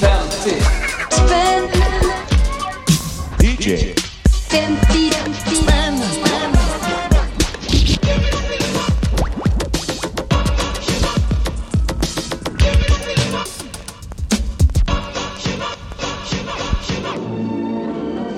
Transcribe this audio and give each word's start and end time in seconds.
50 0.00 0.60
spänn 1.10 1.68
DJ 3.40 3.94
50 4.50 5.12
spänn 5.54 5.98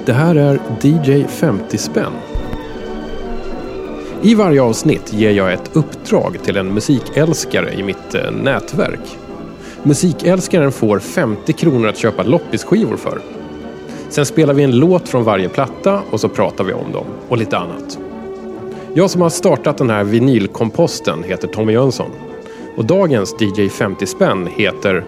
Det 0.06 0.12
här 0.12 0.34
är 0.34 0.60
DJ 0.80 1.24
50 1.28 1.78
spänn. 1.78 2.12
I 4.22 4.34
varje 4.34 4.62
avsnitt 4.62 5.12
ger 5.12 5.30
jag 5.30 5.52
ett 5.52 5.70
uppdrag 5.76 6.38
till 6.44 6.56
en 6.56 6.74
musikälskare 6.74 7.72
i 7.72 7.82
mitt 7.82 8.14
eh, 8.14 8.30
nätverk. 8.30 9.25
Musikälskaren 9.86 10.72
får 10.72 10.98
50 10.98 11.52
kronor 11.52 11.88
att 11.88 11.96
köpa 11.96 12.22
loppisskivor 12.22 12.96
för. 12.96 13.20
Sen 14.08 14.26
spelar 14.26 14.54
vi 14.54 14.62
en 14.62 14.76
låt 14.78 15.08
från 15.08 15.24
varje 15.24 15.48
platta 15.48 16.00
och 16.10 16.20
så 16.20 16.28
pratar 16.28 16.64
vi 16.64 16.72
om 16.72 16.92
dem 16.92 17.04
och 17.28 17.36
lite 17.38 17.58
annat. 17.58 17.98
Jag 18.94 19.10
som 19.10 19.20
har 19.22 19.30
startat 19.30 19.78
den 19.78 19.90
här 19.90 20.04
vinylkomposten 20.04 21.22
heter 21.22 21.48
Tommy 21.48 21.72
Jönsson. 21.72 22.10
Och 22.76 22.84
dagens 22.84 23.34
DJ 23.40 23.68
50 23.68 24.06
spänn 24.06 24.48
heter 24.56 25.04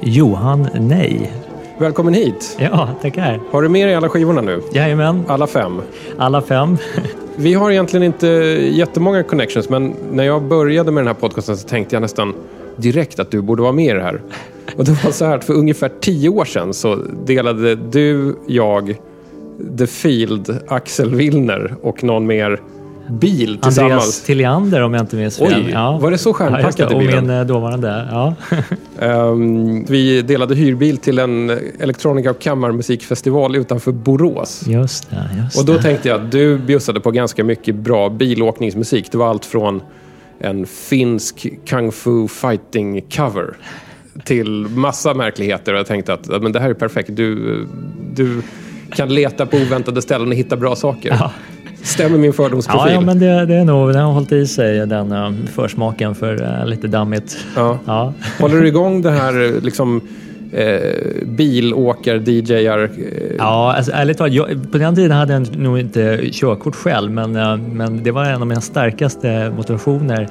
Johan 0.00 0.68
Nej. 0.80 1.32
Välkommen 1.78 2.14
hit! 2.14 2.56
Ja, 2.60 2.88
tackar. 3.02 3.40
Har 3.50 3.62
du 3.62 3.68
med 3.68 3.88
dig 3.88 3.94
alla 3.94 4.08
skivorna 4.08 4.40
nu? 4.40 4.62
Jajamän, 4.72 5.24
Alla 5.28 5.46
fem? 5.46 5.82
alla 6.18 6.42
fem. 6.42 6.76
Vi 7.36 7.54
har 7.54 7.70
egentligen 7.70 8.02
inte 8.02 8.26
jättemånga 8.72 9.22
connections, 9.22 9.68
men 9.68 9.94
när 10.12 10.24
jag 10.24 10.42
började 10.42 10.90
med 10.90 11.00
den 11.00 11.06
här 11.06 11.14
podcasten 11.14 11.56
så 11.56 11.68
tänkte 11.68 11.94
jag 11.96 12.00
nästan 12.02 12.34
direkt 12.78 13.18
att 13.20 13.30
du 13.30 13.40
borde 13.42 13.62
vara 13.62 13.72
med 13.72 13.84
i 13.84 13.92
det 13.98 14.02
här. 14.02 14.20
Och 14.76 14.84
det 14.84 15.04
var 15.04 15.10
så 15.10 15.24
här 15.24 15.36
att 15.36 15.44
för 15.44 15.54
ungefär 15.54 15.90
tio 16.00 16.28
år 16.28 16.44
sedan 16.44 16.74
så 16.74 16.94
delade 17.26 17.74
du, 17.74 18.36
jag, 18.46 18.94
The 19.78 19.86
Field, 19.86 20.58
Axel 20.68 21.14
Willner 21.14 21.74
och 21.82 22.04
någon 22.04 22.26
mer 22.26 22.60
bil 23.10 23.50
Andreas 23.50 23.62
tillsammans. 23.62 24.22
Tilliander 24.22 24.82
om 24.82 24.94
jag 24.94 25.02
inte 25.02 25.16
minns 25.16 25.38
fel. 25.38 25.64
Oj, 25.66 25.72
var 26.00 26.10
det 26.10 26.18
så 26.18 26.28
Ja, 26.28 26.32
stjärnpackat 26.32 26.80
i 26.92 26.94
Och 26.94 26.98
bilen? 26.98 27.26
min 27.26 27.36
eh, 27.36 27.44
dåvarande. 27.46 28.08
Ja. 28.10 28.34
Ehm, 29.00 29.84
vi 29.84 30.22
delade 30.22 30.54
hyrbil 30.54 30.98
till 30.98 31.18
en 31.18 31.50
elektronika 31.80 32.30
och 32.30 32.38
kammarmusikfestival 32.38 33.56
utanför 33.56 33.92
Borås. 33.92 34.62
Just 34.66 35.10
det. 35.10 35.30
Just 35.44 35.58
Och 35.58 35.64
då 35.64 35.72
det. 35.72 35.82
tänkte 35.82 36.08
jag 36.08 36.20
att 36.20 36.32
du 36.32 36.58
bjussade 36.58 37.00
på 37.00 37.10
ganska 37.10 37.44
mycket 37.44 37.74
bra 37.74 38.08
bilåkningsmusik. 38.08 39.12
Det 39.12 39.18
var 39.18 39.28
allt 39.28 39.44
från 39.44 39.80
en 40.40 40.66
finsk 40.66 41.46
kung 41.66 41.92
fu 41.92 42.28
fighting 42.28 43.00
cover 43.00 43.56
till 44.24 44.50
massa 44.50 45.14
märkligheter. 45.14 45.72
Och 45.72 45.78
jag 45.78 45.86
tänkte 45.86 46.12
att 46.12 46.42
men 46.42 46.52
det 46.52 46.60
här 46.60 46.70
är 46.70 46.74
perfekt. 46.74 47.10
Du, 47.16 47.66
du 48.14 48.42
kan 48.90 49.14
leta 49.14 49.46
på 49.46 49.56
oväntade 49.56 50.02
ställen 50.02 50.28
och 50.28 50.34
hitta 50.34 50.56
bra 50.56 50.76
saker. 50.76 51.16
Ja. 51.20 51.32
Stämmer 51.82 52.18
min 52.18 52.32
fördomsprofil? 52.32 52.92
Ja, 52.92 52.94
ja, 52.94 53.00
men 53.00 53.18
det, 53.18 53.46
det 53.46 53.54
är 53.54 53.64
nog, 53.64 53.92
den 53.92 54.02
har 54.02 54.12
hållit 54.12 54.32
i 54.32 54.46
sig 54.46 54.86
den 54.86 55.12
uh, 55.12 55.32
försmaken 55.54 56.14
för 56.14 56.42
uh, 56.42 56.66
lite 56.66 56.86
dammigt. 56.86 57.38
Ja. 57.56 57.78
Ja. 57.84 58.12
Håller 58.40 58.60
du 58.60 58.68
igång 58.68 59.02
det 59.02 59.10
här 59.10 59.60
liksom, 59.60 60.00
eh, 60.52 60.92
bilåkar-DJar? 61.24 62.78
Eh, 62.84 62.90
Ja, 63.38 63.74
alltså, 63.76 63.92
ärligt 63.92 64.18
talat, 64.18 64.32
jag, 64.32 64.72
på 64.72 64.78
den 64.78 64.94
tiden 64.94 65.16
hade 65.16 65.32
jag 65.32 65.56
nog 65.56 65.78
inte 65.78 66.20
körkort 66.32 66.74
själv, 66.74 67.12
men, 67.12 67.36
eh, 67.36 67.56
men 67.56 68.02
det 68.02 68.10
var 68.10 68.24
en 68.24 68.40
av 68.40 68.46
mina 68.46 68.60
starkaste 68.60 69.52
motivationer 69.56 70.28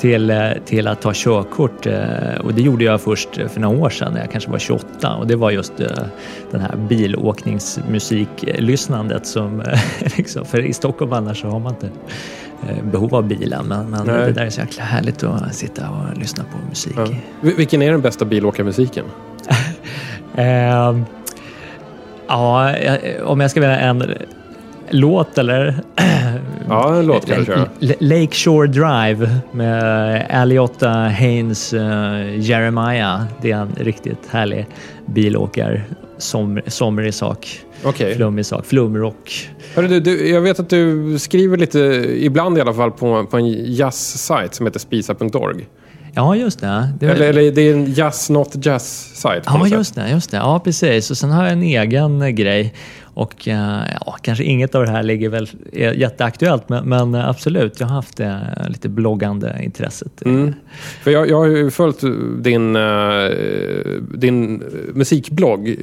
till, 0.00 0.30
eh, 0.30 0.48
till 0.66 0.88
att 0.88 1.02
ta 1.02 1.12
körkort. 1.14 1.86
Eh, 1.86 2.34
och 2.44 2.54
det 2.54 2.62
gjorde 2.62 2.84
jag 2.84 3.00
först 3.00 3.28
för 3.48 3.60
några 3.60 3.78
år 3.78 3.90
sedan, 3.90 4.12
när 4.12 4.20
jag 4.20 4.30
kanske 4.30 4.50
var 4.50 4.58
28. 4.58 5.14
Och 5.16 5.26
det 5.26 5.36
var 5.36 5.50
just 5.50 5.80
eh, 5.80 5.86
den 6.50 6.60
här 6.60 6.76
bilåkningsmusiklyssnandet 6.88 9.26
som... 9.26 9.62
Liksom, 10.16 10.44
för 10.44 10.60
i 10.60 10.72
Stockholm 10.72 11.12
annars 11.12 11.40
så 11.40 11.48
har 11.48 11.60
man 11.60 11.72
inte 11.72 11.88
behov 12.92 13.14
av 13.14 13.24
bilen. 13.28 13.66
Men, 13.66 13.86
men 13.90 14.06
det 14.06 14.32
där 14.32 14.46
är 14.46 14.50
så 14.50 14.60
jäkla 14.60 14.84
härligt 14.84 15.22
att 15.24 15.54
sitta 15.54 15.90
och 15.90 16.18
lyssna 16.18 16.44
på 16.52 16.68
musik. 16.68 16.94
ja. 16.96 17.06
Vil- 17.40 17.56
Vilken 17.56 17.82
är 17.82 17.90
den 17.92 18.00
bästa 18.00 18.24
bilåkarmusiken? 18.24 19.04
Ehm, 20.36 21.04
ja, 22.28 22.74
om 23.24 23.40
jag 23.40 23.50
ska 23.50 23.60
välja 23.60 23.78
en 23.80 24.04
låt 24.90 25.38
eller? 25.38 25.74
Ja, 26.68 26.94
en 26.98 27.06
låt 27.06 27.26
kan 27.26 27.38
du 27.38 27.44
köra. 27.44 27.66
L- 27.80 27.94
Lake 28.00 28.32
Shore 28.34 28.66
Drive 28.68 29.36
med 29.52 30.26
Aliotta 30.30 30.88
Haynes 30.90 31.72
eh, 31.72 32.38
Jeremiah. 32.40 33.22
Det 33.42 33.50
är 33.50 33.56
en 33.56 33.72
riktigt 33.76 34.18
härlig 34.30 34.66
bilåkar 35.06 35.84
som, 36.18 36.60
somrig 36.66 37.14
sak. 37.14 37.60
Okej. 37.84 38.14
Flummig 38.16 38.46
sak. 38.46 38.66
Flumrock. 38.66 39.50
Hörru, 39.74 39.88
du, 39.88 40.00
du, 40.00 40.28
jag 40.28 40.40
vet 40.40 40.60
att 40.60 40.70
du 40.70 41.18
skriver 41.18 41.56
lite, 41.56 41.78
ibland 42.18 42.58
i 42.58 42.60
alla 42.60 42.74
fall, 42.74 42.90
på, 42.90 43.26
på 43.26 43.36
en 43.36 43.74
jazz-sajt 43.74 44.54
som 44.54 44.66
heter 44.66 44.78
spisa.org. 44.78 45.68
Ja, 46.14 46.36
just 46.36 46.60
det. 46.60 46.88
det 47.00 47.06
Eller, 47.06 47.28
eller 47.28 47.52
det 47.52 47.62
är 47.62 47.74
en 47.74 47.92
jazz 47.92 48.30
not 48.30 48.66
jazz-sajt. 48.66 49.42
Ja, 49.46 49.66
just 49.66 49.94
det, 49.94 50.10
just 50.10 50.30
det. 50.30 50.36
Ja, 50.36 50.60
precis. 50.64 51.10
Och 51.10 51.16
sen 51.16 51.30
har 51.30 51.44
jag 51.44 51.52
en 51.52 51.62
egen 51.62 52.22
eh, 52.22 52.28
grej. 52.28 52.74
Och 53.14 53.48
eh, 53.48 53.80
ja, 54.00 54.16
kanske 54.22 54.44
inget 54.44 54.74
av 54.74 54.84
det 54.84 54.90
här 54.90 55.02
ligger 55.02 55.28
väl 55.28 55.48
är 55.72 55.92
jätteaktuellt, 55.92 56.68
men, 56.68 56.88
men 56.88 57.14
eh, 57.14 57.28
absolut, 57.28 57.80
jag 57.80 57.86
har 57.86 57.94
haft 57.94 58.20
eh, 58.20 58.36
lite 58.68 58.88
bloggande 58.88 59.60
intresset. 59.62 60.22
Mm. 60.24 60.54
För 61.02 61.10
jag, 61.10 61.30
jag 61.30 61.38
har 61.38 61.46
ju 61.46 61.70
följt 61.70 62.00
din, 62.38 62.76
eh, 62.76 62.82
din 64.14 64.62
musikblogg, 64.94 65.76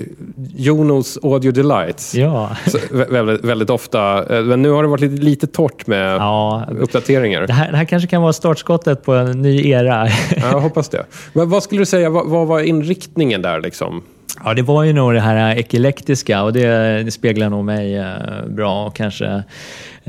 Jonos 0.55 1.17
Audio 1.23 1.51
Delights, 1.51 2.15
Ja, 2.15 2.49
så, 2.67 2.77
väldigt, 3.09 3.45
väldigt 3.45 3.69
ofta. 3.69 4.37
Eh, 4.37 4.43
Men 4.43 4.61
nu 4.61 4.69
har 4.69 4.83
det 4.83 4.89
varit 4.89 5.01
lite, 5.01 5.23
lite 5.23 5.47
torrt 5.47 5.87
med 5.87 6.15
ja. 6.15 6.65
uppdateringar. 6.79 7.47
Det 7.47 7.53
här, 7.53 7.71
det 7.71 7.77
här 7.77 7.85
kanske 7.85 8.07
kan 8.07 8.21
vara 8.21 8.33
startskottet 8.33 9.03
på 9.03 9.13
en 9.13 9.41
ny 9.41 9.69
era. 9.69 10.07
Ja, 10.07 10.51
jag 10.51 10.59
hoppas 10.59 10.89
det. 10.89 11.05
Men 11.33 11.49
vad 11.49 11.63
skulle 11.63 11.81
du 11.81 11.85
säga, 11.85 12.09
vad, 12.09 12.27
vad 12.27 12.47
var 12.47 12.59
inriktningen 12.59 13.41
där 13.41 13.61
liksom? 13.61 14.01
Ja, 14.43 14.53
det 14.53 14.61
var 14.61 14.83
ju 14.83 14.93
nog 14.93 15.13
det 15.13 15.19
här 15.19 15.55
eklektiska 15.55 16.43
och 16.43 16.53
det, 16.53 17.03
det 17.03 17.11
speglar 17.11 17.49
nog 17.49 17.65
mig 17.65 17.97
eh, 17.97 18.45
bra 18.47 18.85
och 18.85 18.95
kanske 18.95 19.43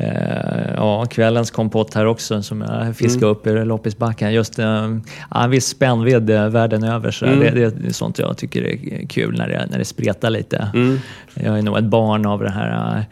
eh, 0.01 0.75
ja, 0.77 1.07
kvällens 1.11 1.51
kompott 1.51 1.95
här 1.95 2.07
också 2.07 2.43
som 2.43 2.61
jag 2.61 2.97
fiskade 2.97 3.27
upp 3.27 3.47
i 3.47 3.51
loppisbacken. 3.65 4.33
Just 4.33 4.59
eh, 4.59 4.97
en 5.35 5.51
viss 5.51 5.67
spännvidd 5.67 6.31
eh, 6.31 6.49
världen 6.49 6.85
över. 6.85 7.11
Så 7.11 7.27
Mm. 7.27 7.41
det, 7.55 7.71
det 7.71 7.89
är 7.89 7.93
sånt 7.93 8.19
jag 8.19 8.37
tycker 8.37 8.63
är 8.63 9.07
kul 9.07 9.39
när 9.39 9.49
det, 9.49 9.67
när 9.71 9.79
det 9.79 9.85
spretar 9.85 10.31
lite. 10.31 10.71
Mm. 10.75 10.99
Jag 11.35 11.59
är 11.59 11.63
nog 11.63 11.79
ett 11.79 11.85
barn 11.85 12.27
av 12.27 12.41
det 12.41 12.51
här 12.51 13.05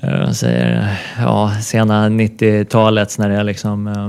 eh, 0.00 0.30
säger, 0.30 0.96
ja, 1.18 1.52
sena 1.62 2.08
90-talet 2.08 3.18
när 3.18 3.28
det 3.28 3.42
liksom, 3.42 3.86
eh, 3.86 4.08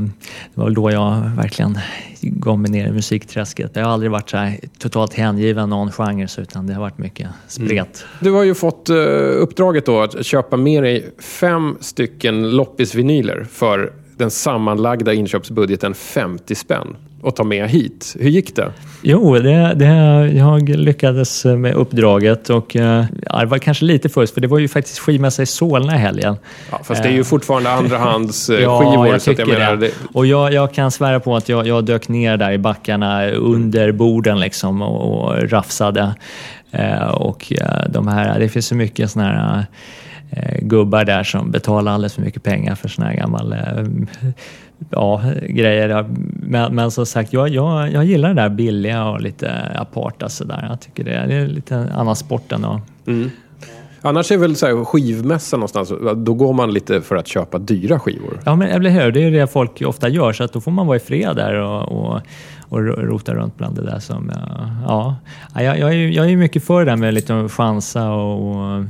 det 0.53 0.62
var 0.62 0.69
då 0.69 0.91
jag 0.91 1.31
verkligen 1.38 1.78
gav 2.22 2.59
mig 2.59 2.72
ner 2.72 2.88
i 2.88 2.91
musikträsket. 2.91 3.72
Jag 3.74 3.84
har 3.85 3.91
aldrig 3.91 4.12
varit 4.12 4.30
så 4.30 4.38
här 4.38 4.58
totalt 4.80 5.14
hängiven 5.14 5.69
någon 5.69 5.91
genre 5.91 6.28
utan 6.38 6.68
det 6.68 6.74
har 6.74 6.81
varit 6.81 6.97
mycket 6.97 7.28
spret. 7.47 8.06
Du 8.19 8.31
har 8.31 8.44
ju 8.44 8.56
fått 8.56 8.90
uppdraget 9.38 9.85
då 9.85 10.02
att 10.02 10.25
köpa 10.25 10.58
med 10.58 10.84
dig 10.84 11.09
fem 11.19 11.78
stycken 11.80 12.15
loppisvinyler 12.24 13.48
för 13.52 13.94
den 14.18 14.31
sammanlagda 14.31 15.14
inköpsbudgeten 15.14 15.94
50 15.94 16.56
spänn 16.56 16.96
och 17.22 17.36
ta 17.36 17.44
med 17.44 17.70
hit. 17.70 18.16
Hur 18.20 18.30
gick 18.30 18.56
det? 18.56 18.72
Jo, 19.02 19.36
det, 19.40 19.74
det, 19.74 19.86
jag 20.36 20.70
lyckades 20.70 21.46
med 21.46 21.74
uppdraget 21.74 22.50
och 22.50 22.76
eh, 22.76 23.06
ja, 23.26 23.40
det 23.40 23.46
var 23.46 23.58
kanske 23.58 23.86
lite 23.86 24.09
fusk 24.09 24.34
för 24.34 24.42
det 24.42 24.48
var 24.48 24.59
ju 24.59 24.68
faktiskt 24.68 25.00
skivmässa 25.00 25.44
i 25.44 25.46
Solna 25.46 25.96
i 25.96 25.98
helgen. 25.98 26.38
Ja, 26.72 26.81
fast 26.84 27.03
det 27.03 27.09
är 27.09 27.14
ju 27.14 27.24
fortfarande 27.24 27.72
andrahands 27.74 28.50
eh, 28.50 28.59
Ja, 28.59 28.84
jag 28.84 29.03
att 29.03 29.12
jag 29.12 29.38
tycker 29.38 29.46
menar, 29.46 29.76
det. 29.76 29.92
Och 30.14 30.26
jag, 30.26 30.53
jag 30.53 30.74
kan 30.74 30.92
svära 30.92 31.20
på 31.20 31.36
att 31.36 31.50
jag, 31.50 31.68
jag 31.68 31.86
dök 31.86 32.08
ner 32.08 32.38
där 32.38 32.52
i 32.52 32.58
backarna 32.58 33.29
under 33.29 33.91
borden 33.91 34.40
liksom 34.40 34.82
och, 34.82 35.23
och 35.23 35.50
rafsade. 35.50 36.16
Eh, 36.72 37.08
och 37.08 37.53
eh, 37.53 37.90
de 37.90 38.08
här, 38.08 38.40
det 38.40 38.50
finns 38.50 38.67
så 38.67 38.76
mycket 38.76 39.12
såna 39.12 39.26
här 39.26 39.58
eh, 39.58 39.64
gubbar 40.62 41.06
där 41.06 41.24
som 41.24 41.52
betalar 41.52 41.92
alldeles 41.92 42.14
för 42.14 42.22
mycket 42.22 42.44
pengar 42.44 42.76
för 42.76 42.90
såna 42.90 43.08
här 43.08 43.16
gamla 43.16 43.56
eh, 43.56 43.86
ja, 44.90 45.22
grejer. 45.50 46.06
Men, 46.34 46.76
men 46.76 46.92
som 46.92 47.06
sagt, 47.06 47.34
jag, 47.34 47.50
jag, 47.50 47.92
jag 47.92 48.06
gillar 48.06 48.30
det 48.30 48.42
där 48.42 48.50
billiga 48.50 49.06
och 49.06 49.22
lite 49.22 49.52
aparta 49.76 50.30
sådär. 50.30 50.66
Jag 50.70 50.80
tycker 50.80 51.04
det, 51.04 51.26
det 51.28 51.34
är 51.36 51.48
lite 51.48 51.90
annan 51.96 52.16
sport 52.16 52.52
ändå. 52.52 52.82
Annars 54.02 54.32
är 54.32 54.38
väl 54.38 54.56
så 54.56 54.66
här, 54.66 54.86
skivmässa 54.86 55.58
någonstans, 55.58 55.94
då 56.16 56.34
går 56.34 56.54
man 56.54 56.74
lite 56.74 57.02
för 57.02 57.16
att 57.16 57.28
köpa 57.28 57.58
dyra 57.58 58.00
skivor. 58.00 58.40
Ja, 58.46 58.56
men 58.56 58.68
eller 58.68 58.90
hur? 58.90 59.12
Det 59.12 59.20
är 59.20 59.30
ju 59.30 59.40
det 59.40 59.48
folk 59.48 59.82
ofta 59.82 60.10
gör, 60.10 60.34
så 60.34 60.44
att 60.44 60.54
då 60.54 60.62
får 60.62 60.72
man 60.72 60.88
vara 60.88 60.98
i 60.98 61.00
fred 61.00 61.36
där 61.36 61.54
och, 61.54 61.92
och, 61.92 62.22
och 62.70 62.84
rota 62.84 63.34
runt 63.34 63.58
bland 63.58 63.76
det 63.76 63.86
där 63.86 64.00
som... 64.00 64.30
eh, 64.30 64.36
Ja, 64.88 65.16
ja 65.56 65.62
jag, 65.64 65.80
jag, 65.80 65.94
är, 65.94 66.08
jag 66.08 66.32
är 66.32 66.38
mycket 66.38 66.64
för 66.64 66.86
det 66.86 66.92
där 66.92 66.98
med 66.98 67.14
lite 67.14 67.48
chansa 67.50 68.12
och, 68.12 68.50
och, 68.50 68.86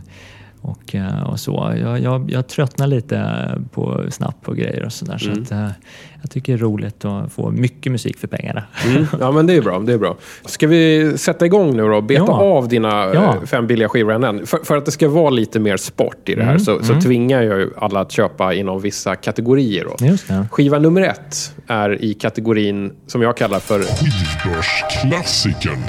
och, 0.69 0.95
eh, 0.95 1.23
och 1.29 1.39
så. 1.39 1.73
Jag, 1.81 1.99
jag, 1.99 2.31
jag 2.31 2.47
tröttnar 2.47 2.87
lite 2.87 3.35
på 3.71 4.03
snabbt 4.09 4.41
på 4.41 4.53
grejer 4.53 4.83
och 4.85 4.93
sådär. 4.93 5.17
Så 5.17 5.31
att, 5.31 5.51
eh, 5.51 5.67
jag 6.21 6.31
tycker 6.31 6.53
det 6.53 6.57
är 6.59 6.61
roligt 6.61 7.05
att 7.05 7.31
få 7.33 7.51
mycket 7.51 7.91
musik 7.91 8.17
för 8.17 8.27
pengarna. 8.27 8.63
Mm. 8.85 9.05
Ja, 9.19 9.31
men 9.31 9.47
det 9.47 9.53
är 9.53 9.61
bra. 9.61 9.79
Det 9.79 9.93
är 9.93 9.97
bra. 9.97 10.15
Ska 10.45 10.67
vi 10.67 11.13
sätta 11.17 11.45
igång 11.45 11.77
nu 11.77 11.83
då? 11.87 12.01
Beta 12.01 12.23
Ja. 12.27 12.33
av 12.41 12.67
dina 12.67 12.89
Ja. 13.13 13.35
eh, 13.35 13.41
fem 13.45 13.67
billiga 13.67 13.89
skivor. 13.89 14.45
För, 14.45 14.57
för 14.65 14.77
att 14.77 14.85
det 14.85 14.91
ska 14.91 15.09
vara 15.09 15.29
lite 15.29 15.59
mer 15.59 15.77
sport 15.77 16.29
i 16.29 16.35
det 16.35 16.41
här 16.43 16.49
Mm, 16.49 16.59
så, 16.59 16.83
så 16.83 17.01
tvingar 17.01 17.41
jag 17.41 17.59
ju 17.59 17.69
alla 17.77 17.99
att 17.99 18.11
köpa 18.11 18.53
inom 18.53 18.81
vissa 18.81 19.15
kategorier. 19.15 19.85
Då. 19.99 20.05
Just 20.05 20.27
det. 20.27 20.47
Skiva 20.51 20.79
nummer 20.79 21.01
ett 21.01 21.55
är 21.67 22.03
i 22.03 22.13
kategorin 22.13 22.93
som 23.07 23.21
jag 23.21 23.37
kallar 23.37 23.59
för 23.59 23.79
Skivbörsklassikern. 23.79 25.79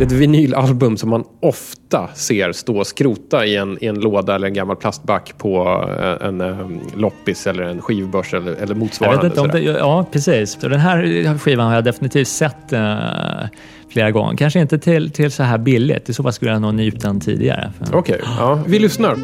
Det 0.00 0.04
är 0.04 0.06
ett 0.06 0.12
vinylalbum 0.12 0.96
som 0.96 1.10
man 1.10 1.24
ofta 1.40 2.08
ser 2.14 2.52
stå 2.52 2.78
och 2.78 2.86
skrota 2.86 3.46
i 3.46 3.56
en, 3.56 3.78
i 3.84 3.86
en 3.86 4.00
låda 4.00 4.34
eller 4.34 4.46
en 4.46 4.54
gammal 4.54 4.76
plastback 4.76 5.34
på 5.38 5.84
eh, 5.98 6.28
en, 6.28 6.40
en 6.40 6.80
loppis 6.96 7.46
eller 7.46 7.62
en 7.62 7.80
skivbörs 7.82 8.34
eller, 8.34 8.52
eller 8.52 8.66
Jag 8.66 8.76
motsvarande. 8.76 9.22
vet 9.22 9.32
inte 9.32 9.40
om 9.40 9.48
det, 9.48 9.60
ja, 9.60 10.06
precis. 10.12 10.60
Så 10.60 10.68
den 10.68 10.80
här 10.80 11.38
skivan 11.38 11.66
har 11.66 11.74
jag 11.74 11.84
definitivt 11.84 12.28
sett 12.28 12.72
eh, 12.72 12.94
flera 13.88 14.10
gånger. 14.10 14.36
Kanske 14.36 14.60
inte 14.60 14.78
till, 14.78 15.10
till 15.10 15.30
så 15.30 15.42
här 15.42 15.58
billigt. 15.58 16.08
I 16.08 16.12
så 16.12 16.22
fall 16.22 16.32
skulle 16.32 16.50
jag 16.50 16.62
nog 16.62 16.74
nypt 16.74 17.00
den 17.00 17.20
tidigare. 17.20 17.72
Okej, 17.92 18.20
ja, 18.38 18.58
vi 18.66 18.78
lyssnar. 18.78 19.16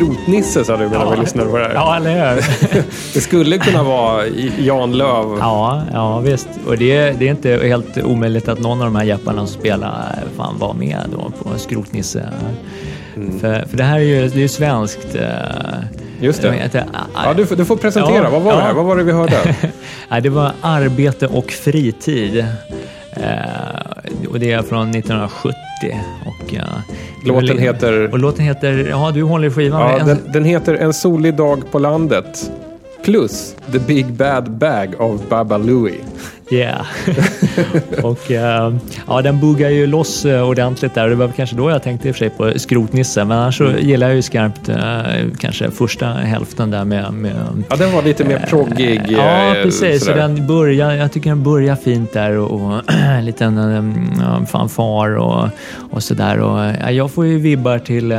Skrotnisse 0.00 0.64
sa 0.64 0.76
du 0.76 0.88
medan 0.88 1.10
vi 1.14 1.20
lyssnade 1.20 1.50
på 1.50 1.56
det 1.58 1.64
här. 1.64 1.74
Ja, 1.74 1.96
eller 1.96 2.34
hur? 2.34 2.42
Det 3.14 3.20
skulle 3.20 3.58
kunna 3.58 3.82
vara 3.82 4.26
Jan 4.58 4.92
Löv. 4.92 5.36
Ja, 5.40 5.82
ja 5.92 6.18
visst. 6.18 6.48
Och 6.66 6.78
det, 6.78 7.10
det 7.10 7.26
är 7.26 7.30
inte 7.30 7.50
helt 7.50 7.98
omöjligt 8.04 8.48
att 8.48 8.58
någon 8.58 8.78
av 8.80 8.84
de 8.84 8.96
här 8.96 9.04
jepparna 9.04 9.46
som 9.46 9.60
spelar 9.60 10.14
fan 10.36 10.54
var 10.58 10.74
med 10.74 10.98
då 11.12 11.30
på 11.42 11.58
Skrotnisse. 11.58 12.28
Mm. 13.16 13.40
För, 13.40 13.64
för 13.70 13.76
det 13.76 13.84
här 13.84 13.96
är 13.98 14.02
ju, 14.02 14.28
det 14.28 14.44
är 14.44 14.48
svenskt. 14.48 15.14
eh, 15.14 15.22
Just 16.20 16.42
det. 16.42 16.48
jag 16.48 16.54
vet 16.54 16.64
inte, 16.64 16.84
Ja, 17.14 17.34
du, 17.36 17.46
får- 17.46 17.56
du 17.56 17.64
får 17.64 17.76
presentera. 17.76 18.24
Ja, 18.24 18.30
Vad 18.30 18.42
var 18.42 18.52
det 18.52 18.60
här? 18.60 18.68
ja. 18.68 18.74
Vad 18.74 18.84
var 18.84 18.96
det 18.96 19.02
vi 19.02 19.12
hörde? 19.12 19.54
Det 20.22 20.28
var 20.28 20.52
Arbete 20.60 21.26
och 21.26 21.50
fritid. 21.50 22.46
Eh, 23.16 24.28
och 24.30 24.40
det 24.40 24.52
är 24.52 24.62
från 24.62 24.90
1970. 24.90 25.54
Och, 26.26 26.54
eh, 26.54 26.62
Låten 27.24 27.58
heter- 27.58 28.12
Och 28.12 28.18
låten 28.18 28.44
heter... 28.44 28.86
Ja, 28.90 29.10
du 29.14 29.22
håller 29.22 29.48
i 29.48 29.50
skivan. 29.50 29.80
Ja, 29.80 29.98
En- 29.98 30.06
den, 30.06 30.18
den 30.32 30.44
heter 30.44 30.74
En 30.74 30.92
solig 30.92 31.34
dag 31.34 31.62
på 31.72 31.78
landet. 31.78 32.50
Plus 33.04 33.54
The 33.72 33.78
Big 33.78 34.06
Bad 34.06 34.50
Bag 34.50 34.94
av 34.98 35.22
Baba 35.28 35.58
Louie. 35.58 36.00
Yeah. 36.50 36.86
och 38.02 38.30
eh, 38.30 38.74
ja, 39.06 39.22
den 39.22 39.40
buggar 39.40 39.70
ju 39.70 39.86
loss 39.86 40.24
eh, 40.24 40.48
ordentligt 40.48 40.94
där. 40.94 41.04
Och 41.04 41.10
det 41.10 41.16
var 41.16 41.28
kanske 41.28 41.56
då 41.56 41.70
jag 41.70 41.82
tänkte 41.82 42.08
i 42.08 42.10
och 42.10 42.14
för 42.14 42.18
sig 42.18 42.30
på 42.30 42.58
Skrotnisse. 42.58 43.24
Men 43.24 43.38
annars 43.38 43.56
så 43.58 43.64
Mm. 43.64 43.88
gillar 43.88 44.06
jag 44.06 44.16
ju 44.16 44.22
skarpt 44.22 44.68
eh, 44.68 45.02
kanske 45.38 45.70
första 45.70 46.06
hälften 46.06 46.70
där 46.70 46.84
med... 46.84 47.12
med 47.12 47.64
Ja, 47.70 47.76
den 47.76 47.92
var 47.92 48.02
lite 48.02 48.24
mer 48.24 48.38
proggig. 48.48 49.02
Ja, 49.08 49.54
precis. 49.62 50.04
Så 50.04 50.12
den 50.14 50.46
börjar, 50.46 50.92
jag 50.92 51.12
tycker 51.12 51.30
den 51.30 51.42
börjar 51.42 51.76
fint 51.76 52.12
där 52.12 52.38
och, 52.38 52.50
och 52.60 52.92
en 52.92 53.24
liten 53.24 53.58
um, 53.58 54.46
fanfar 54.46 55.16
och, 55.16 55.48
och 55.90 56.02
sådär. 56.02 56.40
Och, 56.40 56.74
ja, 56.82 56.90
jag 56.90 57.10
får 57.10 57.26
ju 57.26 57.38
vibbar 57.38 57.78
till 57.78 58.10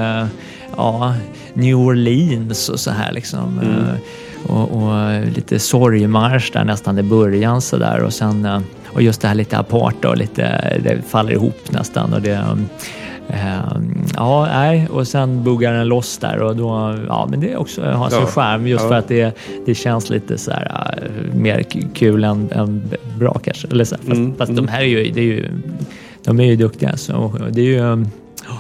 ja, 0.77 1.13
New 1.53 1.75
Orleans 1.75 2.69
och 2.69 2.79
så 2.79 2.91
här 2.91 3.11
liksom. 3.11 3.59
Mm. 3.63 3.85
Eh, 4.49 4.55
och, 4.55 4.71
och 4.83 5.25
lite 5.35 5.59
sorgmarsch 5.59 6.49
där 6.53 6.63
nästan 6.63 6.99
i 6.99 7.03
början 7.03 7.61
så 7.61 7.77
där. 7.77 8.03
Och 8.03 8.13
sen 8.13 8.45
eh, 8.45 8.59
och 8.87 9.01
just 9.01 9.21
det 9.21 9.27
här 9.27 9.35
lite 9.35 9.57
aparta 9.57 10.09
och 10.09 10.17
lite, 10.17 10.43
det 10.83 11.01
faller 11.07 11.31
ihop 11.31 11.59
nästan. 11.71 12.13
Och 12.13 12.21
det, 12.21 12.31
eh, 13.29 13.77
ja, 14.15 14.45
nej, 14.51 14.87
och 14.91 15.07
sen 15.07 15.43
buggar 15.43 15.73
den 15.73 15.87
loss 15.87 16.17
där 16.17 16.41
och 16.41 16.55
då, 16.55 16.95
ja, 17.07 17.27
men 17.29 17.39
det 17.39 17.55
också 17.57 17.81
har 17.83 18.09
sin 18.09 18.19
Ja, 18.19 18.25
charm 18.25 18.67
just 18.67 18.83
ja. 18.83 18.89
för 18.89 18.95
att 18.95 19.07
det, 19.07 19.37
det 19.65 19.75
känns 19.75 20.09
lite 20.09 20.37
så 20.37 20.51
här 20.51 20.99
eh, 21.03 21.35
mer 21.35 21.63
kul 21.93 22.23
än, 22.23 22.49
än 22.51 22.83
bra 23.19 23.39
kanske. 23.43 23.67
Eller 23.67 23.83
så 23.83 23.95
här. 23.95 24.01
Fast, 24.03 24.17
Mm, 24.17 24.35
fast 24.35 24.55
de 24.55 24.67
här 24.67 24.81
är 24.81 24.85
ju, 24.85 25.11
det 25.11 25.19
är 25.19 25.23
ju, 25.25 25.49
de 26.23 26.39
är 26.39 26.45
ju 26.45 26.55
duktiga. 26.55 26.97
Så 26.97 27.33
det 27.51 27.61
är 27.61 27.65
ju, 27.65 28.05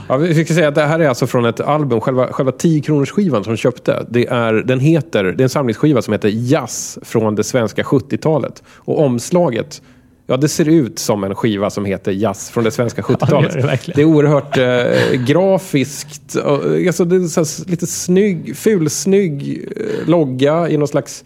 Ja, 0.09 0.17
vi 0.17 0.45
ska 0.45 0.53
säga 0.53 0.67
att 0.67 0.75
det 0.75 0.85
här 0.85 0.99
är 0.99 1.07
alltså 1.07 1.27
från 1.27 1.45
ett 1.45 1.59
album, 1.59 2.01
själva, 2.01 2.27
själva 2.27 2.51
10 2.51 2.81
kronors 2.81 3.11
skivan 3.11 3.43
som 3.43 3.53
de 3.53 3.57
köpte. 3.57 4.05
Det 4.09 4.27
är, 4.27 4.53
den 4.53 4.79
heter, 4.79 5.23
det 5.23 5.41
är 5.41 5.43
en 5.43 5.49
samlingsskiva 5.49 6.01
som 6.01 6.11
heter 6.11 6.29
Jazz 6.29 6.99
från 7.01 7.35
det 7.35 7.43
svenska 7.43 7.83
70-talet. 7.83 8.63
Och 8.75 8.99
omslaget, 8.99 9.81
ja 10.27 10.37
det 10.37 10.47
ser 10.47 10.69
ut 10.69 10.99
som 10.99 11.23
en 11.23 11.35
skiva 11.35 11.69
som 11.69 11.85
heter 11.85 12.11
Jazz 12.11 12.49
från 12.49 12.63
det 12.63 12.71
svenska 12.71 13.01
70-talet. 13.01 13.55
gör 13.55 13.61
det 13.61 13.67
verkligen. 13.67 13.95
det 13.95 14.01
är 14.01 14.15
oerhört 14.15 14.57
eh, 14.57 15.21
grafiskt. 15.21 16.35
och, 16.35 16.63
Alltså, 16.87 17.05
det 17.05 17.15
är 17.15 17.43
så 17.43 17.63
lite 17.69 17.87
snygg, 17.87 18.57
fulsnygg 18.57 19.67
eh, 19.75 20.09
logga 20.09 20.69
i 20.69 20.77
någon 20.77 20.87
slags 20.87 21.23